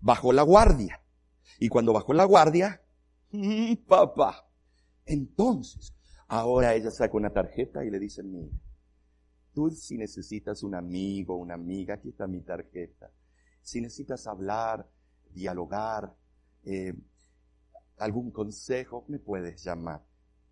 [0.00, 1.02] Bajó la guardia.
[1.58, 2.80] Y cuando bajó la guardia,
[3.32, 4.48] Mm, papá.
[5.06, 5.94] Entonces,
[6.28, 8.56] ahora ella saca una tarjeta y le dice, mira,
[9.54, 13.10] tú si necesitas un amigo, una amiga, aquí está mi tarjeta.
[13.62, 14.88] Si necesitas hablar,
[15.32, 16.14] dialogar,
[16.64, 16.94] eh,
[17.98, 20.04] algún consejo, me puedes llamar.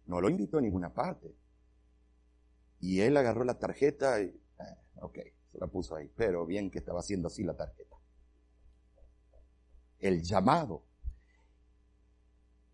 [0.06, 1.34] No lo invito a ninguna parte.
[2.80, 5.18] Y él agarró la tarjeta y, eh, ok,
[5.50, 7.96] se la puso ahí, pero bien que estaba haciendo así la tarjeta.
[9.98, 10.88] El llamado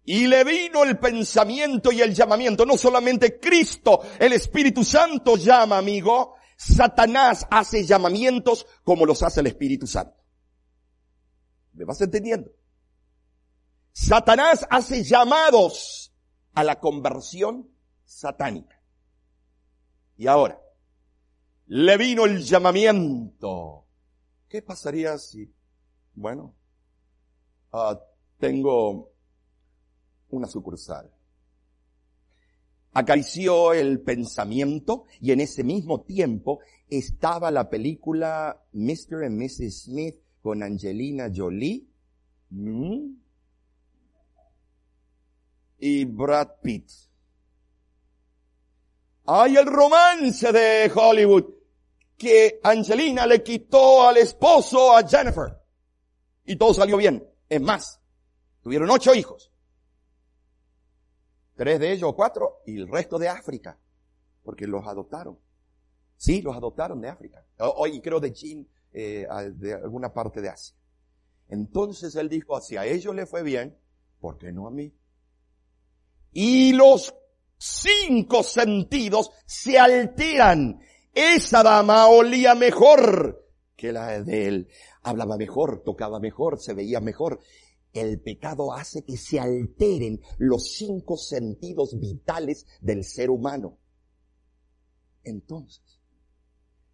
[0.06, 2.66] y le vino el pensamiento y el llamamiento.
[2.66, 6.34] No solamente Cristo, el Espíritu Santo llama, amigo.
[6.56, 10.14] Satanás hace llamamientos como los hace el Espíritu Santo.
[11.72, 12.50] ¿Me vas entendiendo?
[13.92, 16.12] Satanás hace llamados
[16.52, 17.70] a la conversión
[18.04, 18.80] satánica.
[20.16, 20.60] Y ahora,
[21.66, 23.86] le vino el llamamiento.
[24.48, 25.52] ¿Qué pasaría si,
[26.14, 26.54] bueno,
[27.72, 27.96] uh,
[28.38, 29.14] tengo
[30.28, 31.10] una sucursal.
[32.92, 39.24] Acarició el pensamiento y en ese mismo tiempo estaba la película Mr.
[39.24, 39.84] and Mrs.
[39.84, 41.88] Smith con Angelina Jolie
[42.50, 43.16] ¿Mm?
[45.78, 46.90] y Brad Pitt.
[49.26, 51.44] Hay el romance de Hollywood
[52.16, 55.58] que Angelina le quitó al esposo a Jennifer
[56.44, 57.26] y todo salió bien.
[57.48, 58.00] Es más,
[58.62, 59.50] tuvieron ocho hijos.
[61.56, 63.78] Tres de ellos cuatro y el resto de África,
[64.42, 65.38] porque los adoptaron.
[66.16, 67.44] Sí, los adoptaron de África.
[67.58, 70.76] Hoy creo de Chin, eh, de alguna parte de Asia.
[71.48, 73.78] Entonces él dijo, si a ellos le fue bien,
[74.20, 74.92] ¿por qué no a mí?
[76.32, 77.14] Y los
[77.58, 80.80] cinco sentidos se alteran.
[81.12, 84.68] Esa dama olía mejor que la de él.
[85.02, 87.40] Hablaba mejor, tocaba mejor, se veía mejor
[87.94, 93.78] el pecado hace que se alteren los cinco sentidos vitales del ser humano.
[95.22, 96.00] Entonces,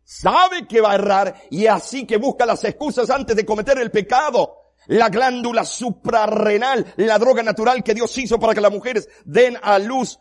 [0.04, 3.90] sabe que va a errar y así que busca las excusas antes de cometer el
[3.90, 4.56] pecado.
[4.86, 9.78] La glándula suprarrenal, la droga natural que Dios hizo para que las mujeres den a
[9.78, 10.18] luz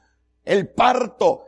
[0.50, 1.46] el parto.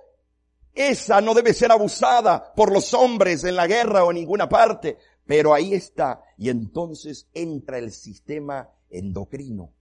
[0.74, 5.00] Esa no debe ser abusada por los hombres en la guerra o en ninguna parte,
[5.26, 6.22] pero ahí está.
[6.38, 9.74] Y entonces entra el sistema endocrino.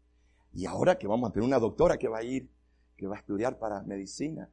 [0.55, 2.51] Y ahora que vamos a tener una doctora que va a ir,
[2.97, 4.49] que va a estudiar para medicina,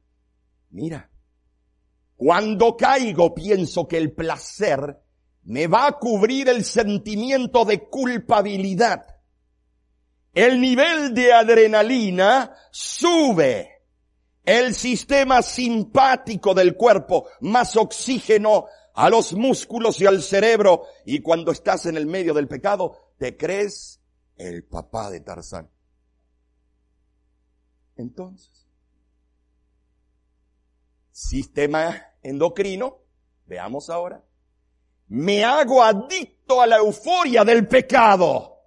[0.70, 1.10] mira,
[2.14, 5.00] cuando caigo pienso que el placer
[5.44, 9.16] me va a cubrir el sentimiento de culpabilidad.
[10.34, 13.77] El nivel de adrenalina sube.
[14.48, 20.86] El sistema simpático del cuerpo, más oxígeno a los músculos y al cerebro.
[21.04, 24.00] Y cuando estás en el medio del pecado, te crees
[24.36, 25.68] el papá de Tarzán.
[27.96, 28.66] Entonces,
[31.10, 33.02] sistema endocrino,
[33.44, 34.24] veamos ahora,
[35.08, 38.57] me hago adicto a la euforia del pecado.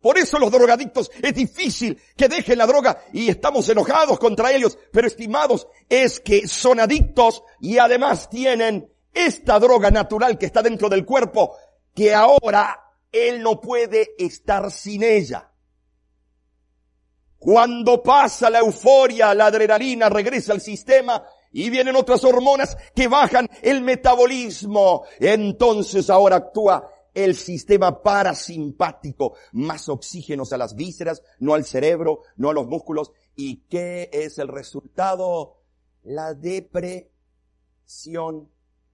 [0.00, 4.78] Por eso los drogadictos es difícil que dejen la droga y estamos enojados contra ellos,
[4.92, 10.88] pero estimados, es que son adictos y además tienen esta droga natural que está dentro
[10.88, 11.56] del cuerpo
[11.94, 12.80] que ahora
[13.10, 15.50] él no puede estar sin ella.
[17.38, 23.48] Cuando pasa la euforia, la adrenalina regresa al sistema y vienen otras hormonas que bajan
[23.62, 25.04] el metabolismo.
[25.18, 26.88] Entonces ahora actúa
[27.24, 33.10] el sistema parasimpático, más oxígenos a las vísceras, no al cerebro, no a los músculos.
[33.34, 35.56] ¿Y qué es el resultado?
[36.04, 37.10] La depresión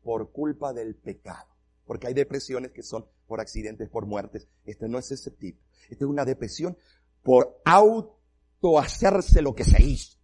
[0.03, 1.49] por culpa del pecado.
[1.87, 4.49] Porque hay depresiones que son por accidentes, por muertes.
[4.65, 5.61] Este no es ese tipo.
[5.91, 6.79] Esta es una depresión
[7.23, 10.17] por auto hacerse lo que se hizo.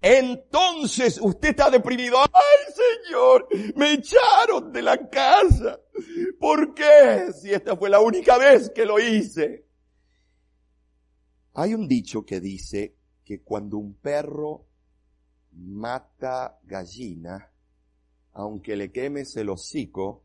[0.00, 2.18] Entonces usted está deprimido.
[2.18, 3.48] ¡Ay, Señor!
[3.76, 5.80] Me echaron de la casa.
[6.40, 7.32] ¿Por qué?
[7.32, 9.66] Si esta fue la única vez que lo hice.
[11.54, 14.66] Hay un dicho que dice que cuando un perro
[15.52, 17.52] mata gallina,
[18.32, 20.24] aunque le quemes el hocico,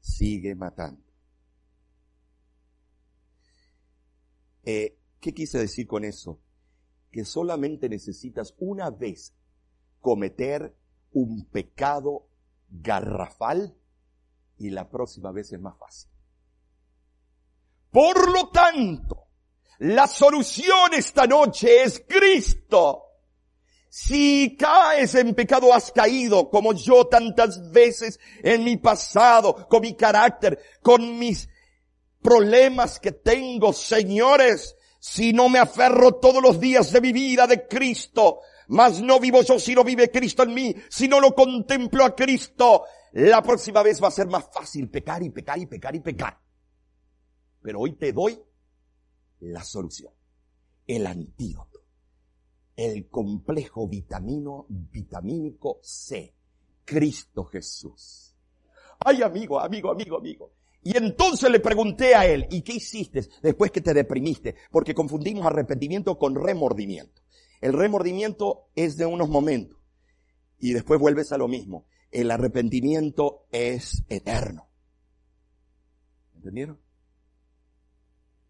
[0.00, 1.02] sigue matando.
[4.62, 6.40] Eh, ¿Qué quise decir con eso?
[7.14, 9.36] que solamente necesitas una vez
[10.00, 10.74] cometer
[11.12, 12.26] un pecado
[12.68, 13.78] garrafal
[14.58, 16.10] y la próxima vez es más fácil.
[17.90, 19.28] Por lo tanto,
[19.78, 23.02] la solución esta noche es Cristo.
[23.88, 29.94] Si caes en pecado, has caído como yo tantas veces en mi pasado, con mi
[29.94, 31.48] carácter, con mis
[32.20, 37.68] problemas que tengo, señores, si no me aferro todos los días de mi vida de
[37.68, 42.04] Cristo, mas no vivo yo si no vive Cristo en mí, si no lo contemplo
[42.04, 45.94] a Cristo, la próxima vez va a ser más fácil pecar y pecar y pecar
[45.94, 46.36] y pecar.
[47.62, 48.42] Pero hoy te doy
[49.38, 50.12] la solución,
[50.84, 51.80] el antídoto,
[52.74, 56.34] el complejo vitamino, vitamínico C,
[56.84, 58.34] Cristo Jesús.
[58.98, 60.52] Ay amigo, amigo, amigo, amigo.
[60.82, 64.56] Y entonces le pregunté a él, ¿y qué hiciste después que te deprimiste?
[64.72, 67.22] Porque confundimos arrepentimiento con remordimiento.
[67.60, 69.78] El remordimiento es de unos momentos
[70.58, 71.86] y después vuelves a lo mismo.
[72.14, 74.68] El arrepentimiento es eterno.
[76.36, 76.78] ¿Entendieron?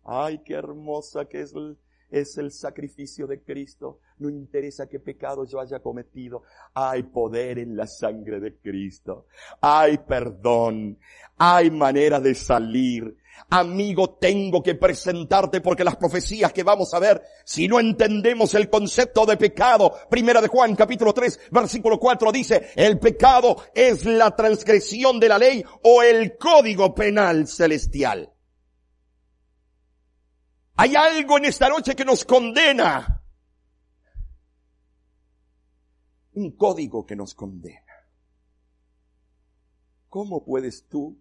[0.05, 1.79] Ay, qué hermosa que es el,
[2.11, 4.01] es el sacrificio de Cristo.
[4.19, 6.43] No interesa qué pecado yo haya cometido.
[6.75, 9.29] Hay poder en la sangre de Cristo.
[9.63, 10.99] Hay perdón.
[11.39, 13.17] Hay manera de salir.
[13.51, 18.71] Amigo, tengo que presentarte porque las profecías que vamos a ver, si no entendemos el
[18.71, 24.35] concepto de pecado, primera de Juan capítulo 3 versículo 4 dice, el pecado es la
[24.35, 28.33] transgresión de la ley o el código penal celestial.
[30.77, 33.23] Hay algo en esta noche que nos condena.
[36.33, 37.81] Un código que nos condena.
[40.09, 41.21] ¿Cómo puedes tú,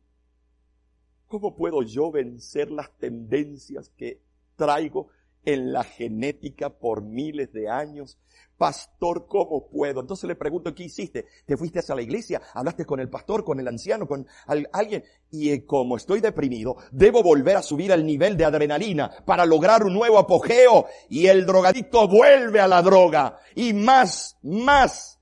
[1.34, 4.22] cómo puedo yo vencer las tendencias que
[4.56, 5.08] traigo
[5.44, 8.20] en la genética por miles de años
[8.56, 10.00] pastor, ¿cómo puedo?
[10.00, 11.26] Entonces le pregunto, ¿qué hiciste?
[11.48, 12.40] ¿Te fuiste hacia la iglesia?
[12.54, 14.28] ¿Hablaste con el pastor, con el anciano, con
[14.72, 15.04] alguien?
[15.32, 19.84] Y eh, como estoy deprimido, debo volver a subir al nivel de adrenalina para lograr
[19.84, 25.20] un nuevo apogeo y el drogadicto vuelve a la droga y más, más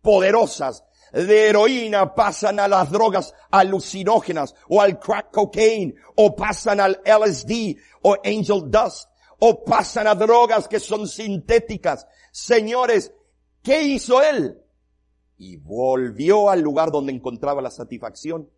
[0.00, 7.00] poderosas de heroína pasan a las drogas alucinógenas o al crack cocaine o pasan al
[7.04, 13.12] LSD o angel dust o pasan a drogas que son sintéticas Señores,
[13.62, 14.58] ¿qué hizo él?
[15.36, 18.50] Y volvió al lugar donde encontraba la satisfacción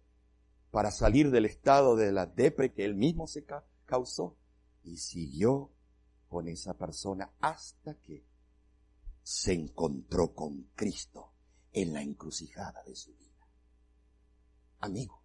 [0.71, 3.45] para salir del estado de la depre que él mismo se
[3.85, 4.37] causó
[4.85, 5.73] y siguió
[6.29, 8.25] con esa persona hasta que
[9.23, 11.34] se encontró con Cristo
[11.75, 13.47] en la encrucijada de su vida.
[14.81, 15.23] Amigo,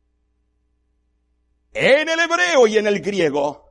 [1.71, 3.69] en el hebreo y en el griego,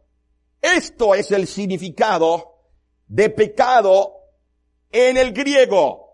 [0.61, 2.59] esto es el significado
[3.07, 4.14] de pecado
[4.91, 6.07] en el griego.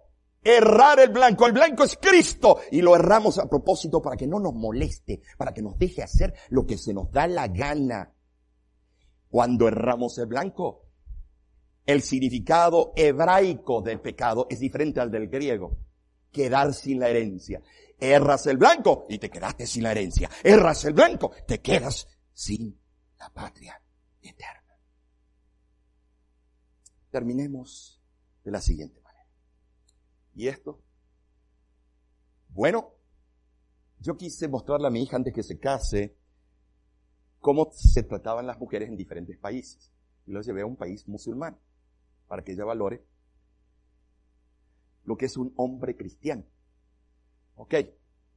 [0.46, 1.46] errar el blanco.
[1.46, 5.54] El blanco es Cristo y lo erramos a propósito para que no nos moleste, para
[5.54, 8.12] que nos deje hacer lo que se nos da la gana.
[9.30, 10.84] Cuando erramos el blanco,
[11.86, 15.78] el significado hebraico del pecado es diferente al del griego.
[16.34, 17.62] Quedar sin la herencia.
[17.96, 20.28] Erras el blanco y te quedaste sin la herencia.
[20.42, 22.76] Erras el blanco, te quedas sin
[23.20, 23.80] la patria
[24.20, 24.76] eterna.
[27.08, 28.02] Terminemos
[28.42, 29.30] de la siguiente manera.
[30.34, 30.82] ¿Y esto?
[32.48, 32.96] Bueno,
[34.00, 36.18] yo quise mostrarle a mi hija antes que se case
[37.38, 39.92] cómo se trataban las mujeres en diferentes países.
[40.26, 41.60] Y lo llevé a un país musulmán
[42.26, 43.06] para que ella valore
[45.04, 46.44] lo que es un hombre cristiano.
[47.56, 47.74] Ok,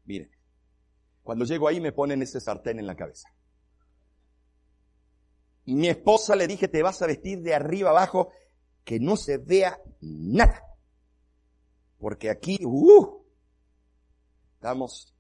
[0.06, 0.30] miren.
[1.24, 3.30] Cuando llego ahí me ponen ese sartén en la cabeza.
[5.66, 8.30] Mi esposa le dije, te vas a vestir de arriba abajo,
[8.86, 10.64] que no se vea nada.
[12.00, 13.22] Porque aquí, uh,
[14.54, 15.14] estamos.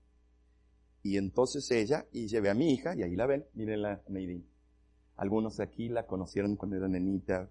[1.03, 4.49] Y entonces ella, y llevé a mi hija, y ahí la ven, miren la Neidín.
[5.17, 7.49] Algunos aquí la conocieron cuando era nenita.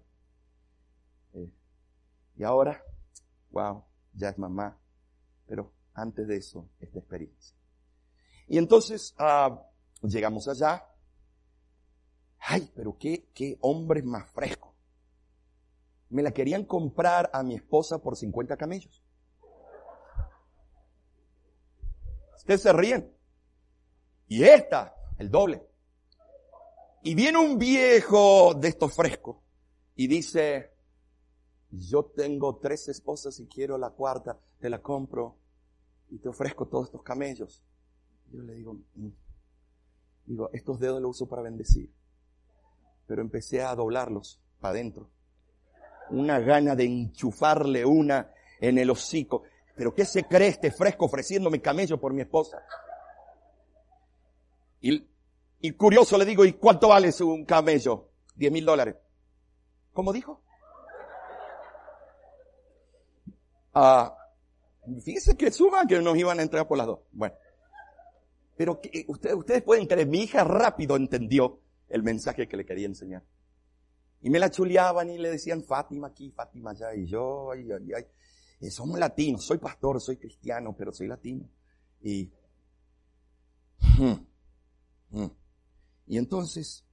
[1.33, 1.51] Eh,
[2.37, 2.81] y ahora,
[3.51, 3.83] wow,
[4.17, 4.77] ya es mamá.
[5.45, 7.55] Pero antes de eso, esta experiencia.
[8.47, 9.63] Y entonces ah,
[10.01, 10.85] llegamos allá.
[12.39, 14.73] Ay, pero qué, qué hombre más fresco.
[16.09, 19.03] Me la querían comprar a mi esposa por 50 camellos.
[22.37, 23.13] Ustedes se ríen.
[24.27, 25.67] Y esta, el doble.
[27.03, 29.37] Y viene un viejo de estos frescos
[29.95, 30.76] y dice,
[31.79, 35.37] yo tengo tres esposas y quiero la cuarta, te la compro
[36.09, 37.63] y te ofrezco todos estos camellos.
[38.31, 39.07] Yo le digo, mm".
[40.25, 41.91] digo, estos dedos los uso para bendecir.
[43.05, 45.09] Pero empecé a doblarlos para adentro.
[46.09, 49.43] Una gana de enchufarle una en el hocico.
[49.75, 52.57] Pero ¿qué se cree este fresco ofreciéndome camello por mi esposa?
[54.81, 55.07] Y,
[55.59, 58.09] y curioso le digo, ¿y cuánto vale un camello?
[58.35, 58.95] Diez mil dólares.
[59.93, 60.41] ¿Cómo dijo?
[63.79, 64.17] Ah,
[65.03, 66.99] Fíjese que suban que nos iban a entrar por las dos.
[67.11, 67.35] Bueno.
[68.55, 71.59] Pero que, ustedes, ustedes pueden creer, mi hija rápido entendió
[71.89, 73.23] el mensaje que le quería enseñar.
[74.21, 77.93] Y me la chuleaban y le decían Fátima aquí, Fátima allá, y yo, ay, ay,
[77.97, 78.05] ay.
[78.61, 81.47] Y somos latinos, soy pastor, soy cristiano, pero soy latino.
[82.01, 82.31] Y,
[83.99, 84.13] hmm,
[85.11, 85.31] hmm.
[86.07, 86.83] y entonces,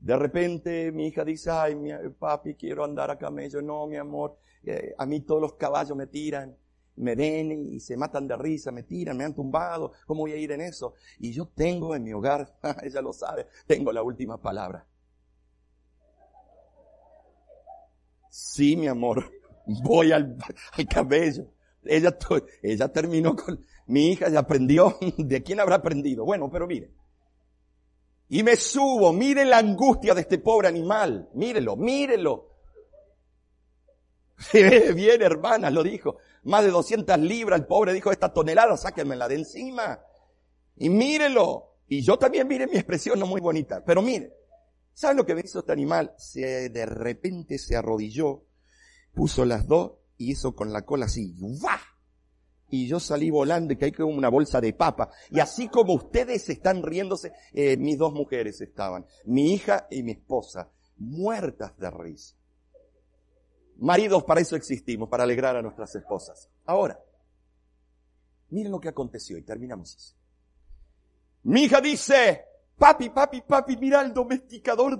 [0.00, 3.60] de repente mi hija dice, ay, mi, papi, quiero andar a camello.
[3.62, 6.56] No, mi amor, eh, a mí todos los caballos me tiran
[7.00, 10.36] me ven y se matan de risa, me tiran, me han tumbado, ¿cómo voy a
[10.36, 10.94] ir en eso?
[11.18, 14.86] Y yo tengo en mi hogar, ella lo sabe, tengo la última palabra.
[18.28, 19.30] Sí, mi amor,
[19.82, 20.36] voy al,
[20.88, 21.46] cabello.
[21.82, 22.16] Ella,
[22.62, 26.24] ella terminó con, mi hija ya aprendió, ¿de quién habrá aprendido?
[26.24, 26.90] Bueno, pero mire.
[28.30, 32.48] Y me subo, mire la angustia de este pobre animal, mírelo, mírelo.
[34.52, 39.36] Bien, hermana, lo dijo más de 200 libras, el pobre dijo, esta tonelada, sáquenmela de
[39.36, 40.00] encima.
[40.76, 41.76] Y mírelo.
[41.88, 44.32] Y yo también mire mi expresión no muy bonita, pero mire,
[44.94, 46.14] ¿saben lo que me hizo este animal?
[46.16, 48.44] Se, de repente se arrodilló,
[49.12, 51.80] puso las dos y hizo con la cola así, ¡va!
[52.70, 55.10] Y yo salí volando y caí como una bolsa de papa.
[55.30, 60.12] Y así como ustedes están riéndose, eh, mis dos mujeres estaban, mi hija y mi
[60.12, 62.36] esposa, muertas de risa.
[63.78, 66.50] Maridos, para eso existimos, para alegrar a nuestras esposas.
[66.66, 67.00] Ahora,
[68.50, 70.14] miren lo que aconteció y terminamos así.
[71.44, 72.44] Mi hija dice,
[72.76, 74.98] papi, papi, papi, mira el domesticador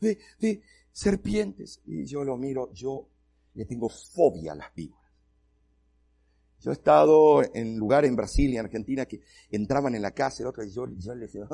[0.00, 0.62] de, de,
[0.92, 1.80] serpientes.
[1.86, 3.08] Y yo lo miro, yo
[3.54, 5.07] le tengo fobia a las víboras.
[6.60, 10.42] Yo he estado en lugares en Brasil y en Argentina que entraban en la casa
[10.42, 11.46] y otro, y yo, yo le decía,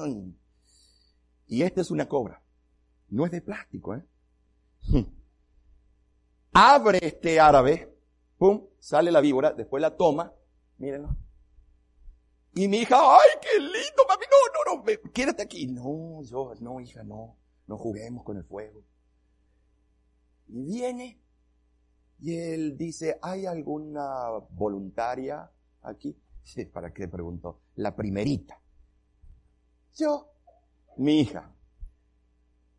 [1.46, 2.42] y esta es una cobra.
[3.11, 4.05] No es de plástico, ¿eh?
[6.55, 7.94] abre este árabe,
[8.38, 10.32] pum, sale la víbora, después la toma,
[10.78, 11.16] mírenlo.
[12.55, 15.66] Y mi hija, ay, qué lindo, papi, no, no, no, quédate aquí.
[15.66, 17.36] No, yo, no, hija, no,
[17.66, 18.84] no juguemos con el fuego.
[20.46, 21.20] Y viene,
[22.24, 25.50] y él dice, ¿hay alguna voluntaria
[25.82, 26.18] aquí?
[26.72, 27.60] ¿Para qué preguntó?
[27.74, 28.58] La primerita.
[29.94, 30.32] Yo,
[30.96, 31.54] mi hija.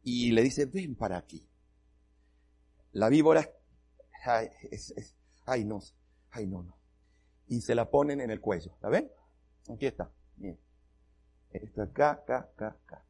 [0.02, 1.48] Y le dice, ven para aquí.
[2.94, 3.48] La víbora
[4.24, 4.50] ay,
[5.46, 5.80] ay no,
[6.32, 6.76] ay no, no.
[7.46, 9.12] Y se la ponen en el cuello, ¿la ven?
[9.70, 10.60] Aquí está, bien.
[11.52, 13.06] Esto acá, acá, acá, acá.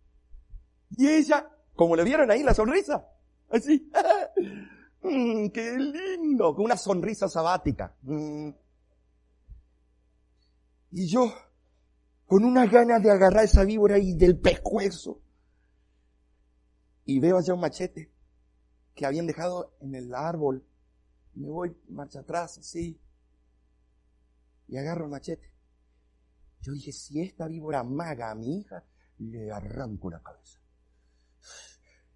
[0.97, 3.07] Y ella, como le vieron ahí la sonrisa,
[3.49, 3.89] así,
[5.05, 7.95] Mm, qué lindo, con una sonrisa sabática.
[8.01, 8.49] Mm.
[10.91, 11.31] Y yo,
[12.25, 15.21] con una ganas de agarrar esa víbora y del pescuezo.
[17.05, 18.11] Y veo allá un machete
[18.95, 20.65] que habían dejado en el árbol.
[21.35, 22.99] Me voy marcha atrás, así.
[24.67, 25.51] Y agarro el machete.
[26.61, 28.83] Yo dije, si esta víbora maga a mi hija,
[29.19, 30.59] le arranco la cabeza.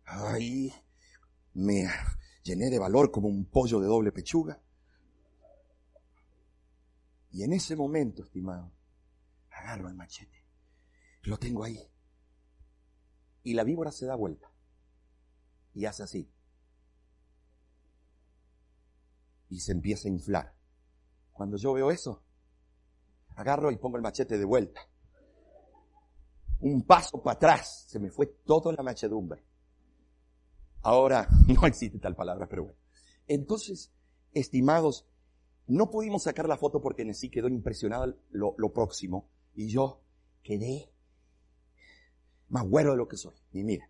[0.05, 0.73] Ahí
[1.53, 1.87] me
[2.49, 4.59] llené de valor como un pollo de doble pechuga.
[7.31, 8.71] Y en ese momento, estimado,
[9.51, 10.43] agarro el machete.
[11.23, 11.79] Lo tengo ahí.
[13.43, 14.51] Y la víbora se da vuelta.
[15.75, 16.31] Y hace así.
[19.49, 20.55] Y se empieza a inflar.
[21.31, 22.23] Cuando yo veo eso,
[23.35, 24.81] agarro y pongo el machete de vuelta.
[26.61, 27.85] Un paso para atrás.
[27.87, 29.48] Se me fue toda la machedumbre.
[30.81, 32.79] Ahora, no existe tal palabra, pero bueno.
[33.27, 33.91] Entonces,
[34.33, 35.07] estimados,
[35.67, 39.29] no pudimos sacar la foto porque en sí quedó impresionado lo, próximo.
[39.53, 40.01] Y yo
[40.41, 40.91] quedé
[42.47, 43.35] más güero de lo que soy.
[43.51, 43.89] Y mira,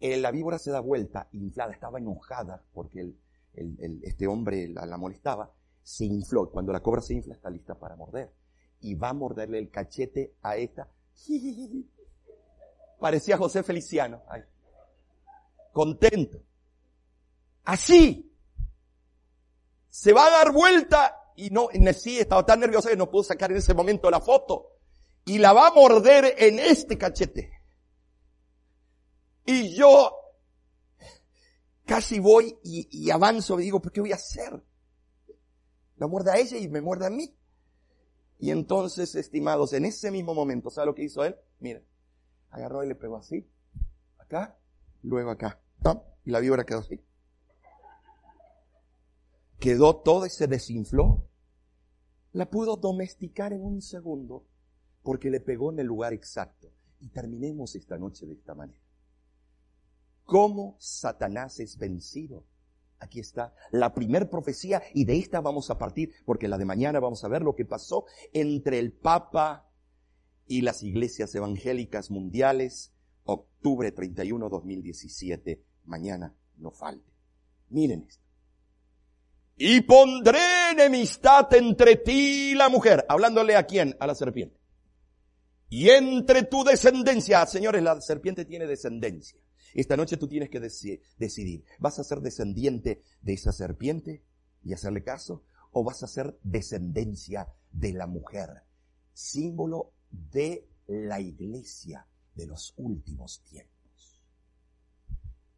[0.00, 3.14] eh, la víbora se da vuelta, inflada, estaba enojada porque
[3.54, 5.52] este hombre la, molestaba,
[5.82, 6.50] se infló.
[6.50, 8.32] Cuando la cobra se infla, está lista para morder.
[8.80, 10.88] Y va a morderle el cachete a esta.
[12.98, 14.22] Parecía José Feliciano.
[15.72, 16.42] Contento.
[17.64, 18.26] Así.
[19.88, 23.50] Se va a dar vuelta y no, Nessie estaba tan nerviosa que no pudo sacar
[23.50, 24.76] en ese momento la foto.
[25.24, 27.50] Y la va a morder en este cachete.
[29.46, 30.16] Y yo
[31.90, 34.62] casi voy y, avanzo y digo, ¿por qué voy a hacer?
[35.96, 37.34] La muerde a ella y me muerde a mí.
[38.38, 41.36] Y entonces, estimados, en ese mismo momento, ¿sabe lo que hizo él?
[41.58, 41.84] Miren,
[42.50, 43.50] agarró y le pegó así,
[44.18, 44.56] acá,
[45.02, 45.60] luego acá,
[46.24, 47.00] y la víbora quedó así.
[49.58, 51.30] Quedó todo y se desinfló
[52.32, 54.46] la pudo domesticar en un segundo
[55.02, 56.72] porque le pegó en el lugar exacto.
[57.00, 58.78] Y terminemos esta noche de esta manera.
[60.24, 62.44] ¿Cómo Satanás es vencido?
[62.98, 67.00] Aquí está la primer profecía y de esta vamos a partir porque la de mañana
[67.00, 69.68] vamos a ver lo que pasó entre el Papa
[70.46, 72.92] y las iglesias evangélicas mundiales,
[73.24, 75.62] octubre 31, 2017.
[75.84, 77.12] Mañana no falte.
[77.68, 78.30] Miren esto
[79.62, 83.04] y pondré enemistad entre ti y la mujer.
[83.10, 83.94] Hablándole a quién?
[84.00, 84.58] A la serpiente.
[85.68, 87.44] Y entre tu descendencia.
[87.44, 89.38] Señores, la serpiente tiene descendencia.
[89.74, 91.64] Esta noche tú tienes que decidir.
[91.78, 94.24] ¿Vas a ser descendiente de esa serpiente
[94.64, 95.44] y hacerle caso?
[95.72, 98.48] ¿O vas a ser descendencia de la mujer?
[99.12, 103.70] Símbolo de la iglesia de los últimos tiempos.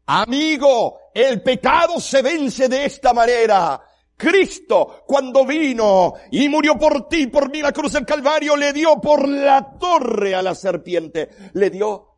[0.05, 3.81] Amigo, el pecado se vence de esta manera.
[4.15, 8.99] Cristo, cuando vino y murió por ti, por mí, la cruz del Calvario, le dio
[9.01, 11.29] por la torre a la serpiente.
[11.53, 12.17] Le dio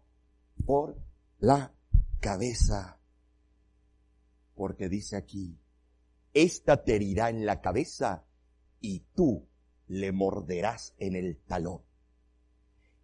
[0.65, 0.97] por
[1.39, 1.71] la
[2.19, 2.99] cabeza.
[4.55, 5.57] Porque dice aquí,
[6.33, 8.25] esta te herirá en la cabeza
[8.81, 9.47] y tú
[9.87, 11.81] le morderás en el talón.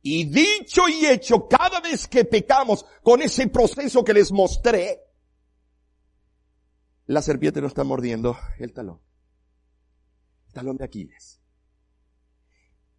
[0.01, 4.99] Y dicho y hecho, cada vez que pecamos con ese proceso que les mostré,
[7.05, 8.99] la serpiente no está mordiendo el talón.
[10.47, 11.41] El talón de Aquiles.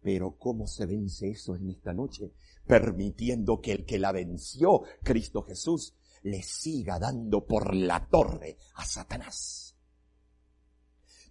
[0.01, 2.33] Pero ¿cómo se vence eso en esta noche?
[2.65, 8.85] Permitiendo que el que la venció, Cristo Jesús, le siga dando por la torre a
[8.85, 9.72] Satanás.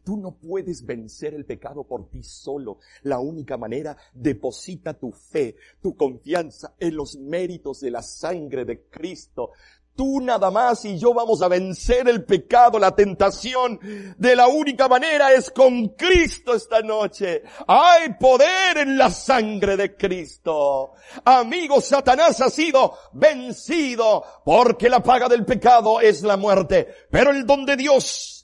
[0.04, 2.78] Tú no puedes vencer el pecado por ti solo.
[3.02, 8.82] La única manera, deposita tu fe, tu confianza en los méritos de la sangre de
[8.88, 9.50] Cristo.
[9.94, 13.78] Tú nada más y yo vamos a vencer el pecado, la tentación.
[14.16, 17.42] De la única manera es con Cristo esta noche.
[17.66, 20.92] Hay poder en la sangre de Cristo.
[21.24, 26.88] Amigo, Satanás ha sido vencido porque la paga del pecado es la muerte.
[27.10, 28.41] Pero el don de Dios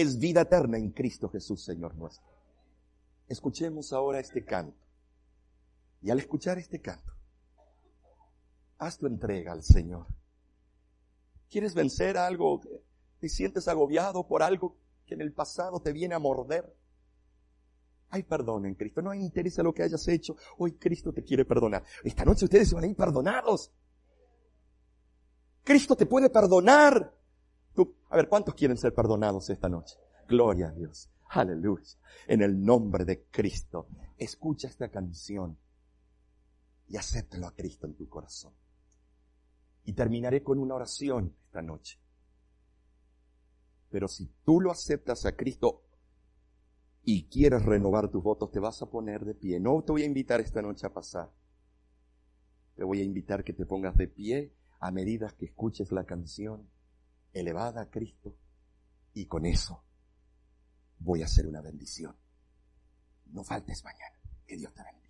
[0.00, 2.26] es vida eterna en Cristo Jesús, Señor nuestro.
[3.28, 4.78] Escuchemos ahora este canto.
[6.02, 7.12] Y al escuchar este canto,
[8.78, 10.06] haz tu entrega al Señor.
[11.50, 12.60] ¿Quieres vencer algo?
[13.18, 14.76] ¿Te sientes agobiado por algo
[15.06, 16.76] que en el pasado te viene a morder?
[18.10, 19.02] Hay perdón en Cristo.
[19.02, 20.36] No interesa lo que hayas hecho.
[20.58, 21.84] Hoy Cristo te quiere perdonar.
[22.04, 23.72] Esta noche ustedes se van a ir perdonados.
[25.64, 27.15] Cristo te puede perdonar.
[28.10, 29.96] A ver, ¿cuántos quieren ser perdonados esta noche?
[30.28, 31.10] Gloria a Dios.
[31.28, 31.82] Aleluya.
[32.26, 33.88] En el nombre de Cristo.
[34.16, 35.58] Escucha esta canción
[36.88, 38.54] y acéptalo a Cristo en tu corazón.
[39.84, 41.98] Y terminaré con una oración esta noche.
[43.90, 45.82] Pero si tú lo aceptas a Cristo
[47.02, 49.60] y quieres renovar tus votos, te vas a poner de pie.
[49.60, 51.30] No te voy a invitar esta noche a pasar.
[52.74, 56.68] Te voy a invitar que te pongas de pie a medida que escuches la canción
[57.40, 58.36] elevada a Cristo
[59.12, 59.84] y con eso
[60.98, 62.16] voy a hacer una bendición.
[63.26, 64.16] No faltes mañana.
[64.46, 65.05] Que Dios te bendiga.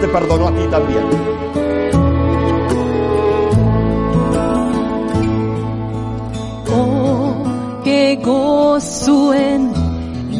[0.00, 1.04] Te perdonó a ti también.
[6.70, 7.34] Oh,
[7.82, 9.86] qué gozo en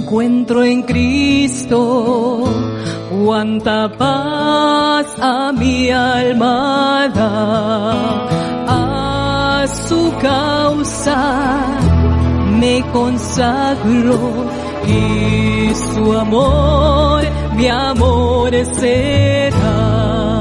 [0.07, 2.44] encuentro en Cristo,
[3.24, 8.02] cuánta paz a mi alma da,
[8.68, 11.66] a su causa
[12.61, 14.46] me consagro
[14.86, 17.16] y su amor,
[17.57, 20.36] mi amor será.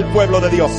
[0.00, 0.70] Al pueblo de Dios.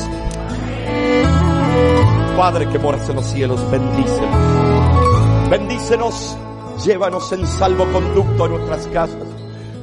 [2.36, 5.50] Padre que moras en los cielos, bendícenos.
[5.50, 6.38] Bendícenos,
[6.84, 9.28] llévanos en salvoconducto a nuestras casas,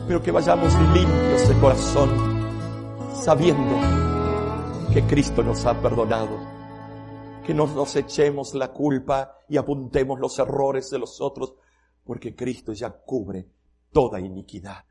[0.08, 2.10] pero que vayamos limpios de corazón,
[3.14, 3.76] sabiendo
[4.92, 6.36] que Cristo nos ha perdonado.
[7.44, 11.54] Que no nos echemos la culpa y apuntemos los errores de los otros,
[12.04, 13.46] porque Cristo ya cubre
[13.92, 14.84] toda iniquidad.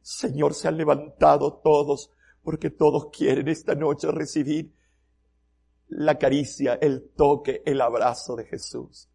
[0.00, 2.10] Señor, se han levantado todos
[2.44, 4.72] porque todos quieren esta noche recibir
[5.88, 9.08] la caricia, el toque, el abrazo de Jesús.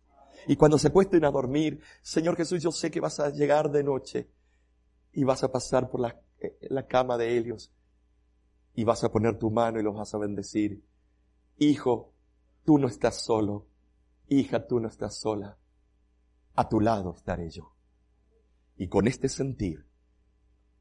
[0.48, 3.84] Y cuando se cuesten a dormir, Señor Jesús, yo sé que vas a llegar de
[3.84, 4.30] noche
[5.14, 7.72] y vas a pasar por la, eh, la cama de ellos
[8.74, 10.84] y vas a poner tu mano y los vas a bendecir.
[11.58, 12.14] Hijo,
[12.66, 13.68] tú no estás solo.
[14.28, 15.58] Hija, tú no estás sola.
[16.56, 17.76] A tu lado estaré yo.
[18.78, 19.89] Y con este sentir,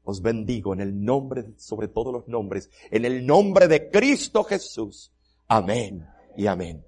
[0.09, 5.11] os bendigo en el nombre sobre todos los nombres, en el nombre de Cristo Jesús.
[5.47, 6.05] Amén
[6.35, 6.85] y amén.